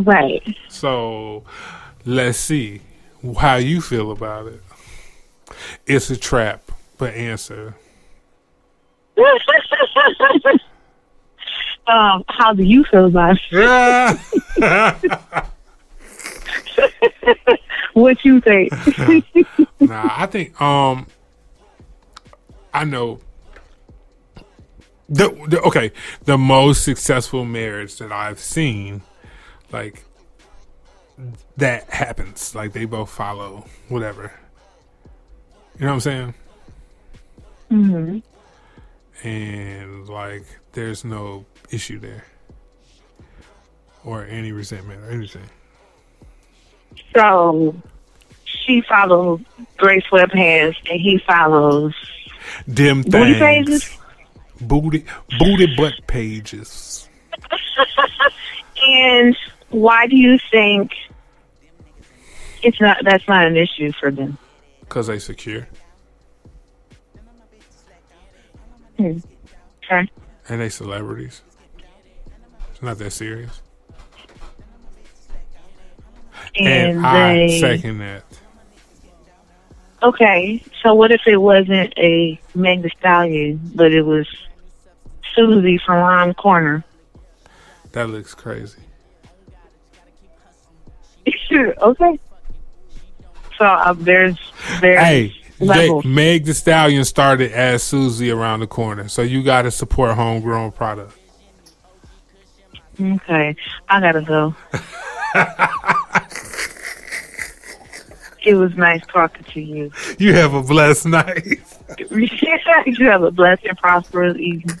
right. 0.00 0.56
So 0.68 1.44
let's 2.04 2.38
see 2.38 2.82
how 3.38 3.56
you 3.56 3.80
feel 3.80 4.10
about 4.10 4.46
it. 4.46 4.62
It's 5.86 6.10
a 6.10 6.16
trap, 6.16 6.70
but 6.98 7.14
answer. 7.14 7.74
um, 11.86 12.24
how 12.28 12.52
do 12.54 12.62
you 12.62 12.84
feel 12.84 13.06
about 13.06 13.38
it? 13.50 14.18
What 17.92 18.24
you 18.24 18.40
think? 18.40 18.72
nah, 19.80 20.10
I 20.16 20.26
think 20.26 20.60
um 20.60 21.06
I 22.72 22.84
know 22.84 23.20
the, 25.08 25.28
the 25.48 25.60
okay, 25.62 25.90
the 26.24 26.38
most 26.38 26.84
successful 26.84 27.44
marriage 27.44 27.96
that 27.96 28.12
I've 28.12 28.38
seen 28.38 29.02
like 29.72 30.04
that 31.56 31.88
happens. 31.90 32.54
Like 32.54 32.72
they 32.72 32.84
both 32.84 33.10
follow 33.10 33.66
whatever. 33.88 34.32
You 35.78 35.86
know 35.86 35.88
what 35.88 35.94
I'm 35.94 36.00
saying? 36.00 36.34
Mm-hmm. 37.70 39.26
And 39.26 40.08
like, 40.08 40.44
there's 40.72 41.04
no 41.04 41.44
issue 41.70 41.98
there, 41.98 42.24
or 44.04 44.24
any 44.24 44.52
resentment 44.52 45.02
or 45.04 45.10
anything. 45.10 45.48
So 47.14 47.74
she 48.44 48.80
follows 48.82 49.40
Grace 49.76 50.10
Webb 50.10 50.32
Hands, 50.32 50.76
and 50.90 51.00
he 51.00 51.18
follows 51.26 51.94
Dim 52.72 53.02
booty 53.02 53.38
things, 53.38 53.68
pages. 53.84 53.98
booty, 54.60 55.04
booty 55.38 55.76
butt 55.76 55.94
pages. 56.06 57.08
And 58.82 59.36
why 59.68 60.06
do 60.06 60.16
you 60.16 60.38
think 60.50 60.92
it's 62.62 62.80
not? 62.80 62.98
That's 63.04 63.26
not 63.28 63.46
an 63.46 63.56
issue 63.56 63.92
for 63.92 64.10
them. 64.10 64.38
Cause 64.88 65.06
they 65.06 65.18
secure 65.18 65.68
Hmm. 68.96 69.18
Okay. 69.84 70.10
and 70.48 70.60
they 70.60 70.68
celebrities. 70.68 71.42
It's 72.72 72.82
not 72.82 72.98
that 72.98 73.12
serious. 73.12 73.62
And, 76.56 76.98
And, 76.98 77.06
I 77.06 77.60
second 77.60 77.98
that. 77.98 78.24
okay. 80.02 80.62
So 80.82 80.94
what 80.94 81.12
if 81.12 81.20
it 81.26 81.36
wasn't 81.38 81.94
a 81.96 82.38
Meg 82.54 82.82
Thee 82.82 82.90
Stallion, 82.98 83.60
but 83.74 83.92
it 83.92 84.02
was 84.02 84.26
Susie 85.34 85.78
from 85.78 85.96
around 85.96 86.28
the 86.28 86.34
corner? 86.34 86.84
That 87.92 88.08
looks 88.10 88.34
crazy. 88.34 88.82
okay. 91.52 92.18
So 93.60 93.66
uh, 93.66 93.92
there's 93.92 94.38
there's 94.80 95.04
Hey, 95.04 95.34
they. 95.58 96.00
Meg 96.02 96.46
Thee 96.46 96.54
Stallion 96.54 97.04
started 97.04 97.52
as 97.52 97.82
Susie 97.82 98.30
around 98.30 98.60
the 98.60 98.66
corner, 98.66 99.06
so 99.06 99.20
you 99.20 99.42
got 99.42 99.62
to 99.62 99.70
support 99.70 100.14
homegrown 100.14 100.72
product. 100.72 101.12
Okay, 102.98 103.54
I 103.86 104.00
gotta 104.00 104.22
go. 104.22 104.54
it 108.42 108.54
was 108.54 108.74
nice 108.76 109.02
talking 109.12 109.44
to 109.44 109.60
you. 109.60 109.92
You 110.18 110.32
have 110.32 110.54
a 110.54 110.62
blessed 110.62 111.04
night. 111.04 111.60
you 112.10 113.06
have 113.10 113.22
a 113.22 113.30
blessed 113.30 113.66
and 113.66 113.76
prosperous 113.76 114.38
evening. 114.38 114.80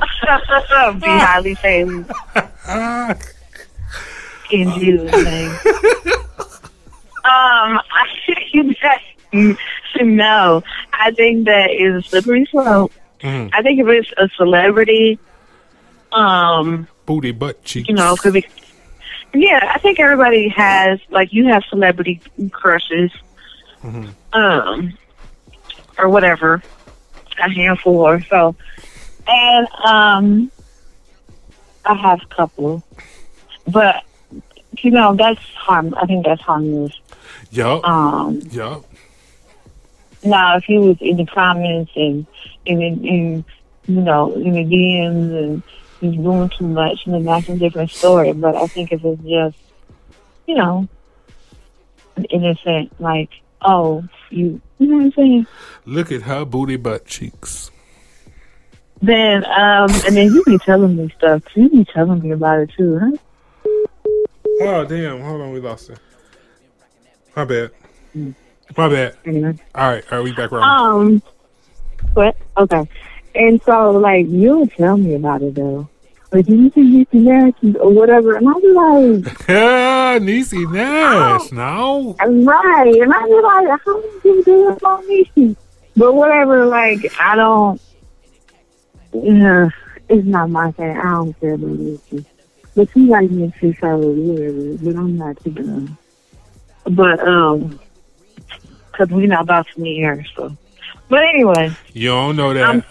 Be 0.00 1.06
highly 1.06 1.56
favored 1.56 2.06
in 4.52 4.70
Jesus' 4.78 5.24
name. 5.24 6.16
Um, 7.30 7.80
I 7.92 8.06
think 8.52 8.76
that 8.82 9.00
no, 10.02 10.62
I 10.92 11.10
think 11.12 11.46
that 11.46 11.70
is 11.70 12.04
a 12.04 12.08
slippery 12.08 12.46
slope. 12.50 12.92
Mhm. 13.20 13.50
I 13.52 13.62
think 13.62 13.80
if 13.80 13.86
it's 13.88 14.10
a 14.16 14.28
celebrity, 14.36 15.18
um, 16.12 16.88
Booty 17.06 17.32
butt 17.32 17.62
cheeks. 17.64 17.88
you 17.88 17.94
know, 17.94 18.16
could 18.16 18.32
be. 18.34 18.46
Yeah, 19.34 19.70
I 19.74 19.78
think 19.78 20.00
everybody 20.00 20.48
has 20.48 20.98
like 21.10 21.32
you 21.32 21.46
have 21.48 21.62
celebrity 21.68 22.20
crushes, 22.50 23.12
Mhm. 23.84 24.08
um, 24.32 24.94
or 25.98 26.08
whatever, 26.08 26.62
a 27.38 27.48
handful 27.50 27.96
or 27.98 28.20
so, 28.22 28.56
and 29.28 29.68
um, 29.84 30.50
I 31.84 31.94
have 31.94 32.22
a 32.22 32.26
couple, 32.34 32.82
but 33.68 34.02
you 34.78 34.90
know 34.90 35.14
that's 35.14 35.40
harm. 35.54 35.94
I 35.96 36.06
think 36.06 36.24
that's 36.26 36.42
harmless. 36.42 36.98
Yup. 37.50 37.84
Um, 37.84 38.40
yup. 38.50 38.84
now 40.22 40.56
if 40.56 40.64
he 40.64 40.78
was 40.78 40.96
in 41.00 41.16
the 41.16 41.26
comments 41.26 41.90
and 41.96 42.26
and 42.66 42.82
in, 42.82 43.04
in 43.04 43.44
you 43.86 44.00
know 44.00 44.32
in 44.34 44.52
the 44.52 44.64
DMs 44.64 45.38
and 45.38 45.62
he's 46.00 46.16
doing 46.20 46.50
too 46.58 46.66
much, 46.68 47.04
then 47.06 47.24
that's 47.24 47.48
a 47.48 47.56
different 47.56 47.90
story. 47.90 48.32
But 48.32 48.54
I 48.56 48.66
think 48.66 48.92
if 48.92 49.04
it's 49.04 49.22
just 49.22 49.56
you 50.46 50.54
know 50.54 50.88
an 52.16 52.24
innocent 52.26 52.92
like 53.00 53.30
oh 53.62 54.04
you 54.30 54.60
you 54.78 54.86
know 54.86 54.96
what 54.96 55.04
I'm 55.04 55.12
saying, 55.12 55.46
Look 55.86 56.12
at 56.12 56.22
her 56.22 56.44
booty 56.44 56.76
butt 56.76 57.06
cheeks. 57.06 57.70
then 59.02 59.44
um 59.46 59.90
and 60.06 60.16
then 60.16 60.32
you 60.32 60.42
be 60.44 60.58
telling 60.58 60.96
me 60.96 61.12
stuff. 61.18 61.42
You 61.54 61.68
be 61.68 61.84
telling 61.84 62.20
me 62.20 62.30
about 62.32 62.60
it 62.60 62.70
too, 62.76 62.98
huh? 62.98 63.10
Oh 64.62 64.84
damn! 64.84 65.20
Hold 65.22 65.40
on, 65.40 65.52
we 65.52 65.60
lost 65.60 65.88
it. 65.90 65.98
My 67.36 67.44
bad. 67.44 67.70
My 68.14 68.88
bad. 68.88 69.16
Anyway. 69.24 69.54
All 69.74 69.90
right, 69.90 70.04
all 70.12 70.18
right, 70.18 70.24
we 70.24 70.32
back 70.32 70.50
wrong. 70.50 70.62
Um, 70.62 71.22
but 72.14 72.36
okay, 72.56 72.88
and 73.34 73.60
so 73.62 73.90
like 73.92 74.26
you'll 74.28 74.66
tell 74.68 74.96
me 74.96 75.14
about 75.14 75.42
it 75.42 75.54
though. 75.54 75.88
Like 76.32 76.46
do 76.46 76.54
you 76.54 76.70
see 76.70 76.82
you 76.82 77.06
see 77.10 77.24
that 77.24 77.54
or 77.80 77.92
whatever, 77.92 78.36
and 78.36 78.48
I'll 78.48 78.60
be 78.60 78.68
like. 78.68 79.38
Yeah, 79.48 80.18
Niecy 80.18 80.70
Nash. 80.70 81.50
No. 81.52 82.16
Right, 82.18 82.94
and 82.94 83.12
I 83.12 83.26
be 83.26 83.40
like, 83.40 83.80
how 83.84 84.00
do 84.00 84.20
you 84.24 84.44
do 84.44 84.74
this 84.74 84.82
on 84.82 85.08
me? 85.08 85.56
But 85.96 86.14
whatever, 86.14 86.66
like, 86.66 87.12
I 87.20 87.34
don't, 87.36 87.80
yeah, 89.12 89.68
it's 90.08 90.26
not 90.26 90.50
my 90.50 90.70
thing. 90.72 90.96
I 90.96 91.02
don't 91.02 91.38
care 91.40 91.54
about 91.54 91.78
this. 91.78 92.24
But 92.76 92.88
you 92.94 93.06
like 93.06 93.30
me 93.30 93.52
to 93.60 93.74
so 93.80 93.96
whatever, 93.98 94.76
but 94.78 94.96
I'm 94.96 95.18
not 95.18 95.36
taking 95.38 95.66
them. 95.66 95.98
But, 96.90 97.26
um, 97.26 97.78
cause 98.92 99.08
we're 99.08 99.26
not 99.26 99.42
about 99.42 99.66
to 99.74 99.80
meet 99.80 99.96
here, 99.96 100.24
so. 100.36 100.56
But 101.08 101.22
anyway, 101.24 101.72
You 101.92 102.10
don't 102.10 102.36
know 102.36 102.52
that. 102.54 102.62
I'm- 102.64 102.84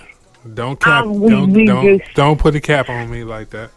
don't 0.53 0.79
cap. 0.79 1.03
I'm- 1.05 1.19
we- 1.19 1.29
don't 1.29 1.53
we 1.53 1.65
don't, 1.65 1.99
just- 1.99 2.13
don't 2.15 2.39
put 2.39 2.55
a 2.55 2.59
cap 2.62 2.89
on 2.89 3.09
me 3.12 3.23
like 3.23 3.49
that. 3.51 3.71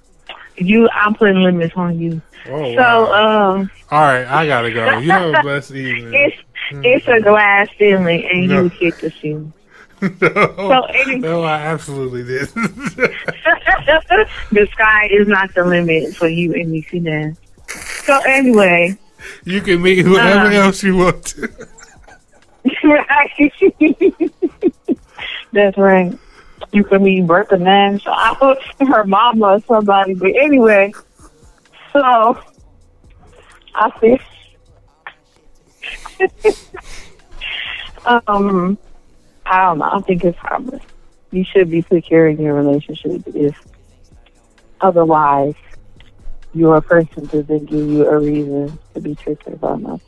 you, 0.56 0.88
I'm 0.94 1.14
putting 1.14 1.42
limits 1.42 1.74
on 1.76 1.98
you. 1.98 2.20
Oh, 2.48 2.74
So, 2.74 2.78
wow. 2.78 3.52
um, 3.54 3.70
All 3.90 4.02
right, 4.02 4.26
I 4.26 4.46
gotta 4.46 4.70
go. 4.72 4.98
You 4.98 5.10
have 5.10 5.34
a 5.34 5.42
blessed 5.42 5.72
evening. 5.72 6.12
it's, 6.14 6.36
it's 6.84 7.08
a 7.08 7.20
glass 7.20 7.68
ceiling 7.78 8.24
and 8.30 8.48
No. 8.48 8.62
you 8.64 8.68
hit 8.68 8.98
the 8.98 9.10
ceiling. 9.20 9.52
no, 10.02 10.10
So 10.20 10.82
any- 10.84 11.18
no, 11.18 11.42
I 11.42 11.58
absolutely 11.58 12.24
did. 12.24 12.48
the 12.54 14.68
sky 14.72 15.08
is 15.10 15.28
not 15.28 15.52
the 15.54 15.64
limit 15.64 16.14
for 16.16 16.28
you 16.28 16.54
and 16.54 16.70
me 16.70 16.86
now. 16.92 17.32
So 18.04 18.18
anyway, 18.26 18.96
you 19.44 19.60
can 19.60 19.82
meet 19.82 20.04
whoever 20.04 20.48
Uh. 20.48 20.52
else 20.52 20.82
you 20.82 20.96
want 20.96 21.24
to. 21.26 21.48
that's 25.52 25.76
right. 25.78 26.16
You 26.72 26.84
can 26.84 27.02
meet 27.02 27.26
Bertha 27.26 27.56
Nan, 27.58 27.98
so 28.00 28.12
her 28.86 29.04
mama 29.04 29.46
or 29.54 29.60
somebody. 29.62 30.14
But 30.14 30.34
anyway, 30.36 30.92
so 31.92 32.38
I 33.74 33.90
think 34.00 34.20
um 38.06 38.78
I 39.44 39.64
don't 39.64 39.78
know. 39.78 39.90
I 39.92 40.00
think 40.00 40.24
it's 40.24 40.38
harmless. 40.38 40.82
You 41.30 41.44
should 41.44 41.70
be 41.70 41.82
secure 41.82 42.28
in 42.28 42.40
your 42.40 42.54
relationship 42.54 43.22
if 43.34 43.56
otherwise 44.80 45.54
your 46.54 46.80
person 46.80 47.26
doesn't 47.26 47.66
give 47.66 47.88
you 47.88 48.06
a 48.06 48.18
reason 48.18 48.78
to 48.94 49.00
be 49.00 49.14
tricked 49.14 49.46
about 49.46 49.80
nothing. 49.80 50.00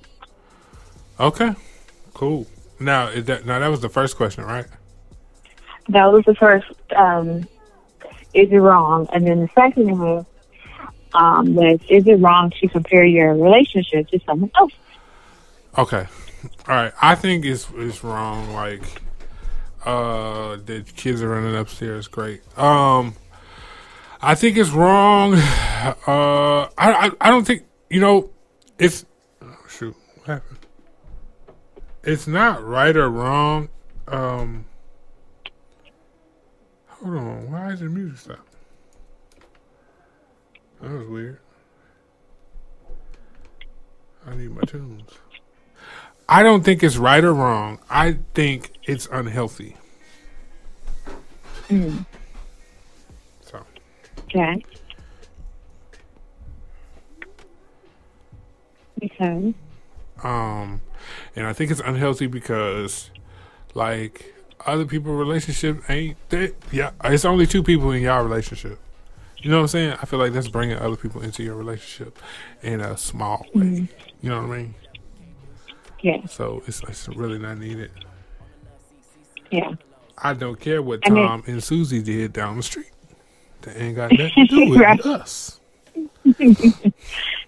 Okay, 1.19 1.55
cool. 2.13 2.47
Now, 2.81 3.09
is 3.09 3.25
that 3.27 3.47
now 3.47 3.59
that 3.59 3.69
was 3.69 3.81
the 3.81 3.89
first 3.89 4.17
question, 4.17 4.45
right? 4.45 4.67
That 5.89 6.13
was 6.13 6.25
the 6.25 6.35
first, 6.35 6.67
um, 6.97 7.47
is 8.33 8.51
it 8.51 8.57
wrong? 8.57 9.07
And 9.13 9.27
then 9.27 9.41
the 9.41 9.49
second 9.55 9.99
one 9.99 10.27
um, 11.13 11.55
was, 11.55 11.81
is 11.89 12.07
it 12.07 12.21
wrong 12.21 12.53
to 12.61 12.69
compare 12.69 13.05
your 13.05 13.35
relationship 13.35 14.09
to 14.09 14.19
someone 14.27 14.51
else? 14.57 14.73
Okay. 15.79 16.07
All 16.67 16.75
right. 16.75 16.93
I 17.01 17.15
think 17.15 17.45
it's 17.45 17.69
it's 17.77 18.03
wrong. 18.03 18.53
Like, 18.53 18.83
uh, 19.85 20.57
the 20.65 20.85
kids 20.97 21.23
are 21.23 21.29
running 21.29 21.57
upstairs. 21.57 22.09
Great. 22.09 22.43
Um, 22.59 23.15
I 24.25 24.35
think 24.35 24.57
it's 24.57 24.71
wrong. 24.71 25.37
Uh, 25.85 26.63
I 26.79 26.93
I, 26.93 27.11
I 27.21 27.31
don't 27.31 27.47
think 27.47 27.65
you 27.91 28.01
know. 28.01 28.31
It's 28.79 29.05
oh, 29.43 29.55
shoot. 29.69 29.95
What 30.15 30.27
happened? 30.27 30.59
It's 32.03 32.27
not 32.27 32.65
right 32.65 32.97
or 32.97 33.11
wrong. 33.11 33.69
Um, 34.09 34.65
hold 36.89 37.17
on. 37.17 37.53
Why 37.53 37.73
is 37.73 37.81
the 37.81 37.91
music 37.91 38.19
stop? 38.19 38.47
That 40.81 40.91
was 40.91 41.07
weird. 41.07 41.39
I 44.27 44.35
need 44.35 44.53
my 44.53 44.63
tunes. 44.63 45.11
I 46.27 46.43
don't 46.43 46.65
think 46.65 46.83
it's 46.83 46.97
right 46.97 47.23
or 47.23 47.35
wrong. 47.35 47.79
I 47.91 48.21
think 48.33 48.73
it's 48.85 49.07
unhealthy. 49.13 49.77
Mm. 51.69 52.07
So 54.35 54.55
Okay. 59.03 59.55
Um 60.23 60.81
and 61.37 61.47
I 61.47 61.53
think 61.53 61.71
it's 61.71 61.81
unhealthy 61.81 62.27
because, 62.27 63.11
like, 63.75 64.35
other 64.67 64.87
people' 64.87 65.15
relationship 65.15 65.89
ain't 65.91 66.17
that. 66.31 66.55
Yeah, 66.73 66.93
it's 67.05 67.25
only 67.27 67.47
two 67.47 67.63
people 67.63 67.91
in 67.93 68.03
y'all 68.03 68.23
relationship. 68.25 68.79
You 69.39 69.51
know 69.51 69.57
what 69.59 69.63
I'm 69.63 69.69
saying? 69.69 69.93
I 70.01 70.07
feel 70.07 70.19
like 70.19 70.33
that's 70.33 70.49
bringing 70.49 70.79
other 70.79 70.97
people 70.97 71.21
into 71.21 71.43
your 71.43 71.55
relationship 71.57 72.19
in 72.63 72.81
a 72.81 72.97
small 72.97 73.45
way. 73.55 73.63
Mhm. 73.65 73.89
You 74.23 74.31
know 74.31 74.41
what 74.47 74.55
I 74.55 74.57
mean? 74.59 74.75
Yeah, 76.01 76.25
So 76.27 76.63
it's, 76.67 76.83
it's 76.85 77.09
really 77.09 77.39
not 77.39 77.59
needed. 77.59 77.91
yeah. 79.51 79.73
I 80.17 80.33
don't 80.33 80.59
care 80.61 80.81
what 80.81 81.01
I 81.05 81.11
mean- 81.11 81.27
Tom 81.27 81.43
and 81.47 81.63
Susie 81.63 82.03
did 82.03 82.33
down 82.33 82.57
the 82.57 82.63
street. 82.63 82.91
That 83.65 83.81
ain't 83.81 83.97
got 83.97 84.13
nothing 84.13 84.31
to 84.35 84.47
do 84.47 84.71
with 84.71 84.81
Right. 84.81 85.01
us. 85.07 85.61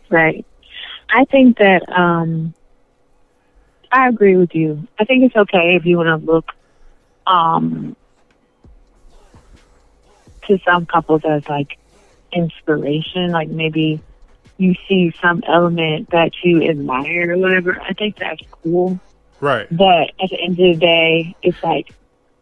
Right. 0.08 0.46
I 1.10 1.24
think 1.24 1.58
that 1.58 1.82
um 1.90 2.54
I 3.90 4.08
agree 4.08 4.36
with 4.36 4.54
you. 4.54 4.86
I 5.00 5.04
think 5.04 5.24
it's 5.24 5.34
okay 5.36 5.74
if 5.76 5.84
you 5.86 5.96
want 5.96 6.08
to 6.20 6.24
look 6.32 6.52
um 7.26 7.96
to 10.46 10.58
some 10.64 10.86
couples 10.86 11.22
as 11.28 11.48
like 11.48 11.78
inspiration, 12.32 13.30
like 13.32 13.48
maybe 13.48 14.00
you 14.58 14.74
see 14.88 15.12
some 15.20 15.42
element 15.48 16.10
that 16.10 16.32
you 16.44 16.62
admire 16.62 17.32
or 17.34 17.38
whatever. 17.38 17.80
I 17.82 17.92
think 17.94 18.16
that's 18.16 18.42
cool. 18.62 18.98
Right. 19.40 19.66
But 19.70 20.12
at 20.22 20.30
the 20.30 20.38
end 20.40 20.52
of 20.52 20.56
the 20.58 20.76
day, 20.76 21.34
it's 21.42 21.60
like 21.64 21.92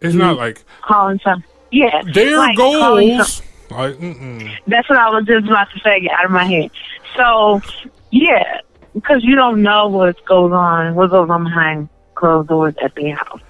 It's 0.03 0.15
not 0.15 0.37
like 0.37 0.63
calling 0.83 1.19
some 1.25 1.43
yeah. 1.71 2.03
their 2.13 2.37
like 2.37 2.57
calling 2.57 3.09
some- 3.11 3.17
goals. 3.19 3.43
That's 4.67 4.89
what 4.89 4.99
I 4.99 5.11
was 5.11 5.25
just 5.27 5.47
about 5.47 5.71
to 5.73 5.81
say. 5.81 6.01
Get 6.01 6.13
out 6.13 6.25
of 6.25 6.31
my 6.31 6.45
head. 6.45 6.71
So, 7.17 7.61
yeah, 8.11 8.61
because 8.93 9.23
you 9.25 9.35
don't 9.35 9.63
know 9.63 9.89
what 9.89 10.25
goes 10.25 10.53
on, 10.53 10.95
what 10.95 11.11
goes 11.11 11.29
on 11.29 11.45
behind 11.45 11.89
closed 12.15 12.49
doors 12.49 12.75
at 12.83 12.95
the 12.95 13.11
house, 13.11 13.41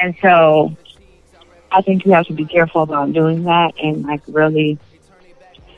and 0.00 0.14
so 0.20 0.76
I 1.72 1.82
think 1.82 2.04
you 2.04 2.12
have 2.12 2.26
to 2.26 2.32
be 2.32 2.44
careful 2.44 2.82
about 2.82 3.12
doing 3.12 3.44
that 3.44 3.72
and 3.82 4.04
like 4.04 4.22
really 4.28 4.78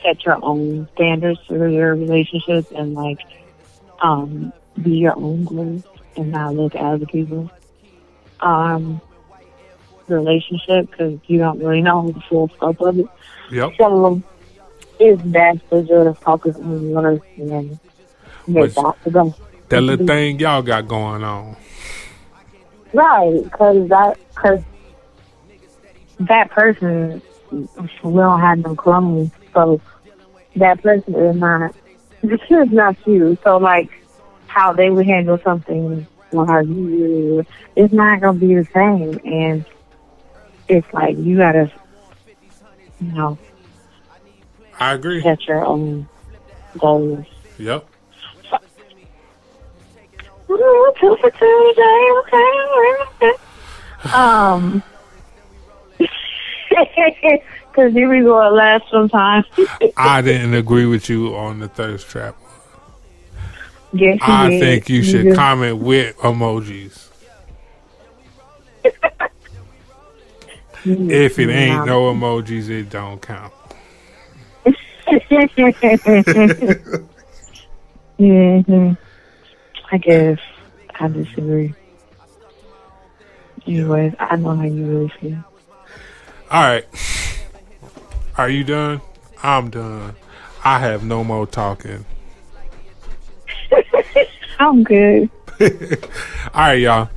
set 0.02 0.24
your 0.24 0.42
own 0.42 0.88
standards 0.94 1.40
for 1.46 1.68
your 1.68 1.94
relationships 1.94 2.72
and 2.74 2.94
like 2.94 3.20
um 4.00 4.52
be 4.82 4.96
your 4.96 5.16
own 5.16 5.44
goals 5.44 5.84
and 6.16 6.32
not 6.32 6.54
look 6.54 6.74
at 6.74 6.82
other 6.82 7.06
people. 7.06 7.50
um 8.40 9.00
relationship 10.08 10.90
because 10.90 11.18
you 11.26 11.38
don't 11.38 11.58
really 11.58 11.82
know 11.82 12.10
the 12.10 12.20
full 12.22 12.48
scope 12.48 12.80
of 12.80 12.98
it. 12.98 13.06
Yep. 13.50 13.72
So 13.78 14.22
it's 14.98 15.22
best 15.22 15.60
to 15.70 15.82
just 15.82 16.20
focus 16.22 16.56
on 16.56 16.90
yours 16.90 17.20
and 17.36 17.78
make 18.46 18.62
Which- 18.62 18.74
that 18.74 18.94
to 19.04 19.10
go. 19.10 19.34
That 19.68 19.80
little 19.80 20.06
thing 20.06 20.38
y'all 20.38 20.60
got 20.60 20.86
going 20.86 21.24
on. 21.24 21.56
Right, 22.92 23.42
because 23.42 23.88
that, 23.88 24.18
cause 24.34 24.60
that 26.20 26.50
person, 26.50 27.22
we 27.50 27.66
don't 28.02 28.40
have 28.40 28.58
no 28.58 28.74
clones, 28.74 29.30
so 29.54 29.80
that 30.56 30.82
person 30.82 31.14
is 31.14 31.36
not, 31.36 31.74
the 32.22 32.36
kid's 32.36 32.70
not 32.70 32.96
you. 33.06 33.38
So, 33.42 33.56
like, 33.56 33.88
how 34.46 34.74
they 34.74 34.90
would 34.90 35.06
handle 35.06 35.38
something 35.42 36.06
or 36.32 36.46
how 36.46 36.60
you, 36.60 37.46
it's 37.74 37.94
not 37.94 38.20
going 38.20 38.38
to 38.38 38.46
be 38.46 38.54
the 38.54 38.66
same. 38.74 39.18
And 39.24 39.64
it's 40.72 40.92
like, 40.94 41.16
you 41.18 41.36
got 41.36 41.52
to, 41.52 41.70
you 43.00 43.12
know, 43.12 43.38
I 44.80 44.94
agree. 44.94 45.22
set 45.22 45.46
your 45.46 45.64
own 45.64 46.08
goals. 46.78 47.26
Yep. 47.58 47.86
Ooh, 50.50 50.92
two 51.00 51.16
for 51.20 51.30
Tuesday, 51.30 52.10
okay. 52.18 53.32
Um, 54.12 54.82
because 55.98 57.92
here 57.92 58.08
we 58.08 58.20
go 58.20 58.42
at 58.44 58.52
last 58.52 58.84
sometimes. 58.90 59.46
I 59.96 60.20
didn't 60.22 60.54
agree 60.54 60.86
with 60.86 61.08
you 61.08 61.34
on 61.36 61.60
the 61.60 61.68
thirst 61.68 62.08
trap. 62.08 62.36
Yes, 63.92 64.18
I 64.22 64.48
did. 64.48 64.60
think 64.60 64.88
you 64.88 65.02
should 65.02 65.24
did. 65.24 65.36
comment 65.36 65.78
with 65.78 66.16
emojis. 66.18 67.08
If 70.84 71.38
it 71.38 71.50
ain't 71.50 71.86
no 71.86 72.12
emojis, 72.12 72.68
it 72.68 72.90
don't 72.90 73.22
count. 73.22 73.52
hmm 78.18 78.92
I 79.90 79.98
guess 79.98 80.38
I 80.98 81.08
disagree. 81.08 81.74
Anyways, 83.66 84.14
I 84.18 84.36
know 84.36 84.56
how 84.56 84.64
you 84.64 84.86
really 84.86 85.12
feel. 85.20 85.44
All 86.50 86.62
right. 86.62 86.86
Are 88.36 88.48
you 88.48 88.64
done? 88.64 89.00
I'm 89.42 89.70
done. 89.70 90.16
I 90.64 90.78
have 90.78 91.04
no 91.04 91.22
more 91.22 91.46
talking. 91.46 92.04
I'm 94.58 94.82
good. 94.84 95.28
All 95.60 95.68
right, 96.54 96.74
y'all. 96.74 97.08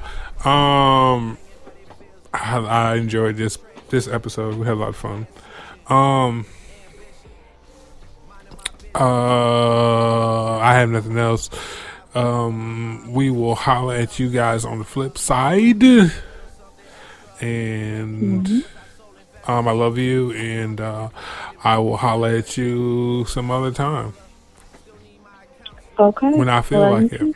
Um, 0.46 1.38
I, 2.42 2.92
I 2.92 2.96
enjoyed 2.96 3.38
this 3.38 3.58
this 3.90 4.08
episode. 4.08 4.56
We 4.56 4.66
had 4.66 4.74
a 4.74 4.80
lot 4.80 4.90
of 4.90 4.96
fun. 4.96 5.28
Um, 5.88 6.46
uh, 8.94 10.58
I 10.58 10.74
have 10.76 10.90
nothing 10.90 11.18
else. 11.18 11.50
Um, 12.14 13.12
we 13.12 13.30
will 13.30 13.56
holler 13.56 13.96
at 13.96 14.20
you 14.20 14.30
guys 14.30 14.64
on 14.66 14.80
the 14.80 14.86
flip 14.86 15.18
side. 15.18 15.84
And 17.42 18.48
um, 19.46 19.68
I 19.68 19.72
love 19.72 19.98
you, 19.98 20.32
and 20.32 20.80
uh, 20.80 21.10
I 21.64 21.78
will 21.80 21.98
holler 21.98 22.30
at 22.38 22.56
you 22.58 23.26
some 23.28 23.52
other 23.52 23.72
time 23.72 24.14
Okay. 26.00 26.32
when 26.32 26.48
I 26.50 26.62
feel 26.62 26.80
Love 26.80 27.04
like 27.04 27.14
it. 27.14 27.36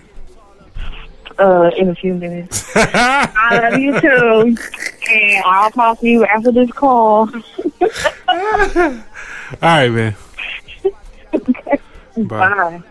Uh, 1.40 1.72
in 1.78 1.88
a 1.88 1.96
few 1.96 2.14
minutes. 2.14 2.70
I 2.76 3.70
love 3.70 3.80
you 3.80 3.98
too. 4.02 4.58
And 5.10 5.44
I'll 5.46 5.72
talk 5.72 6.00
to 6.02 6.08
you 6.08 6.26
after 6.26 6.52
this 6.52 6.70
call. 6.72 7.30
All 8.28 9.00
right, 9.62 9.90
man. 9.90 10.16
Bye. 12.18 12.50
Bye. 12.50 12.84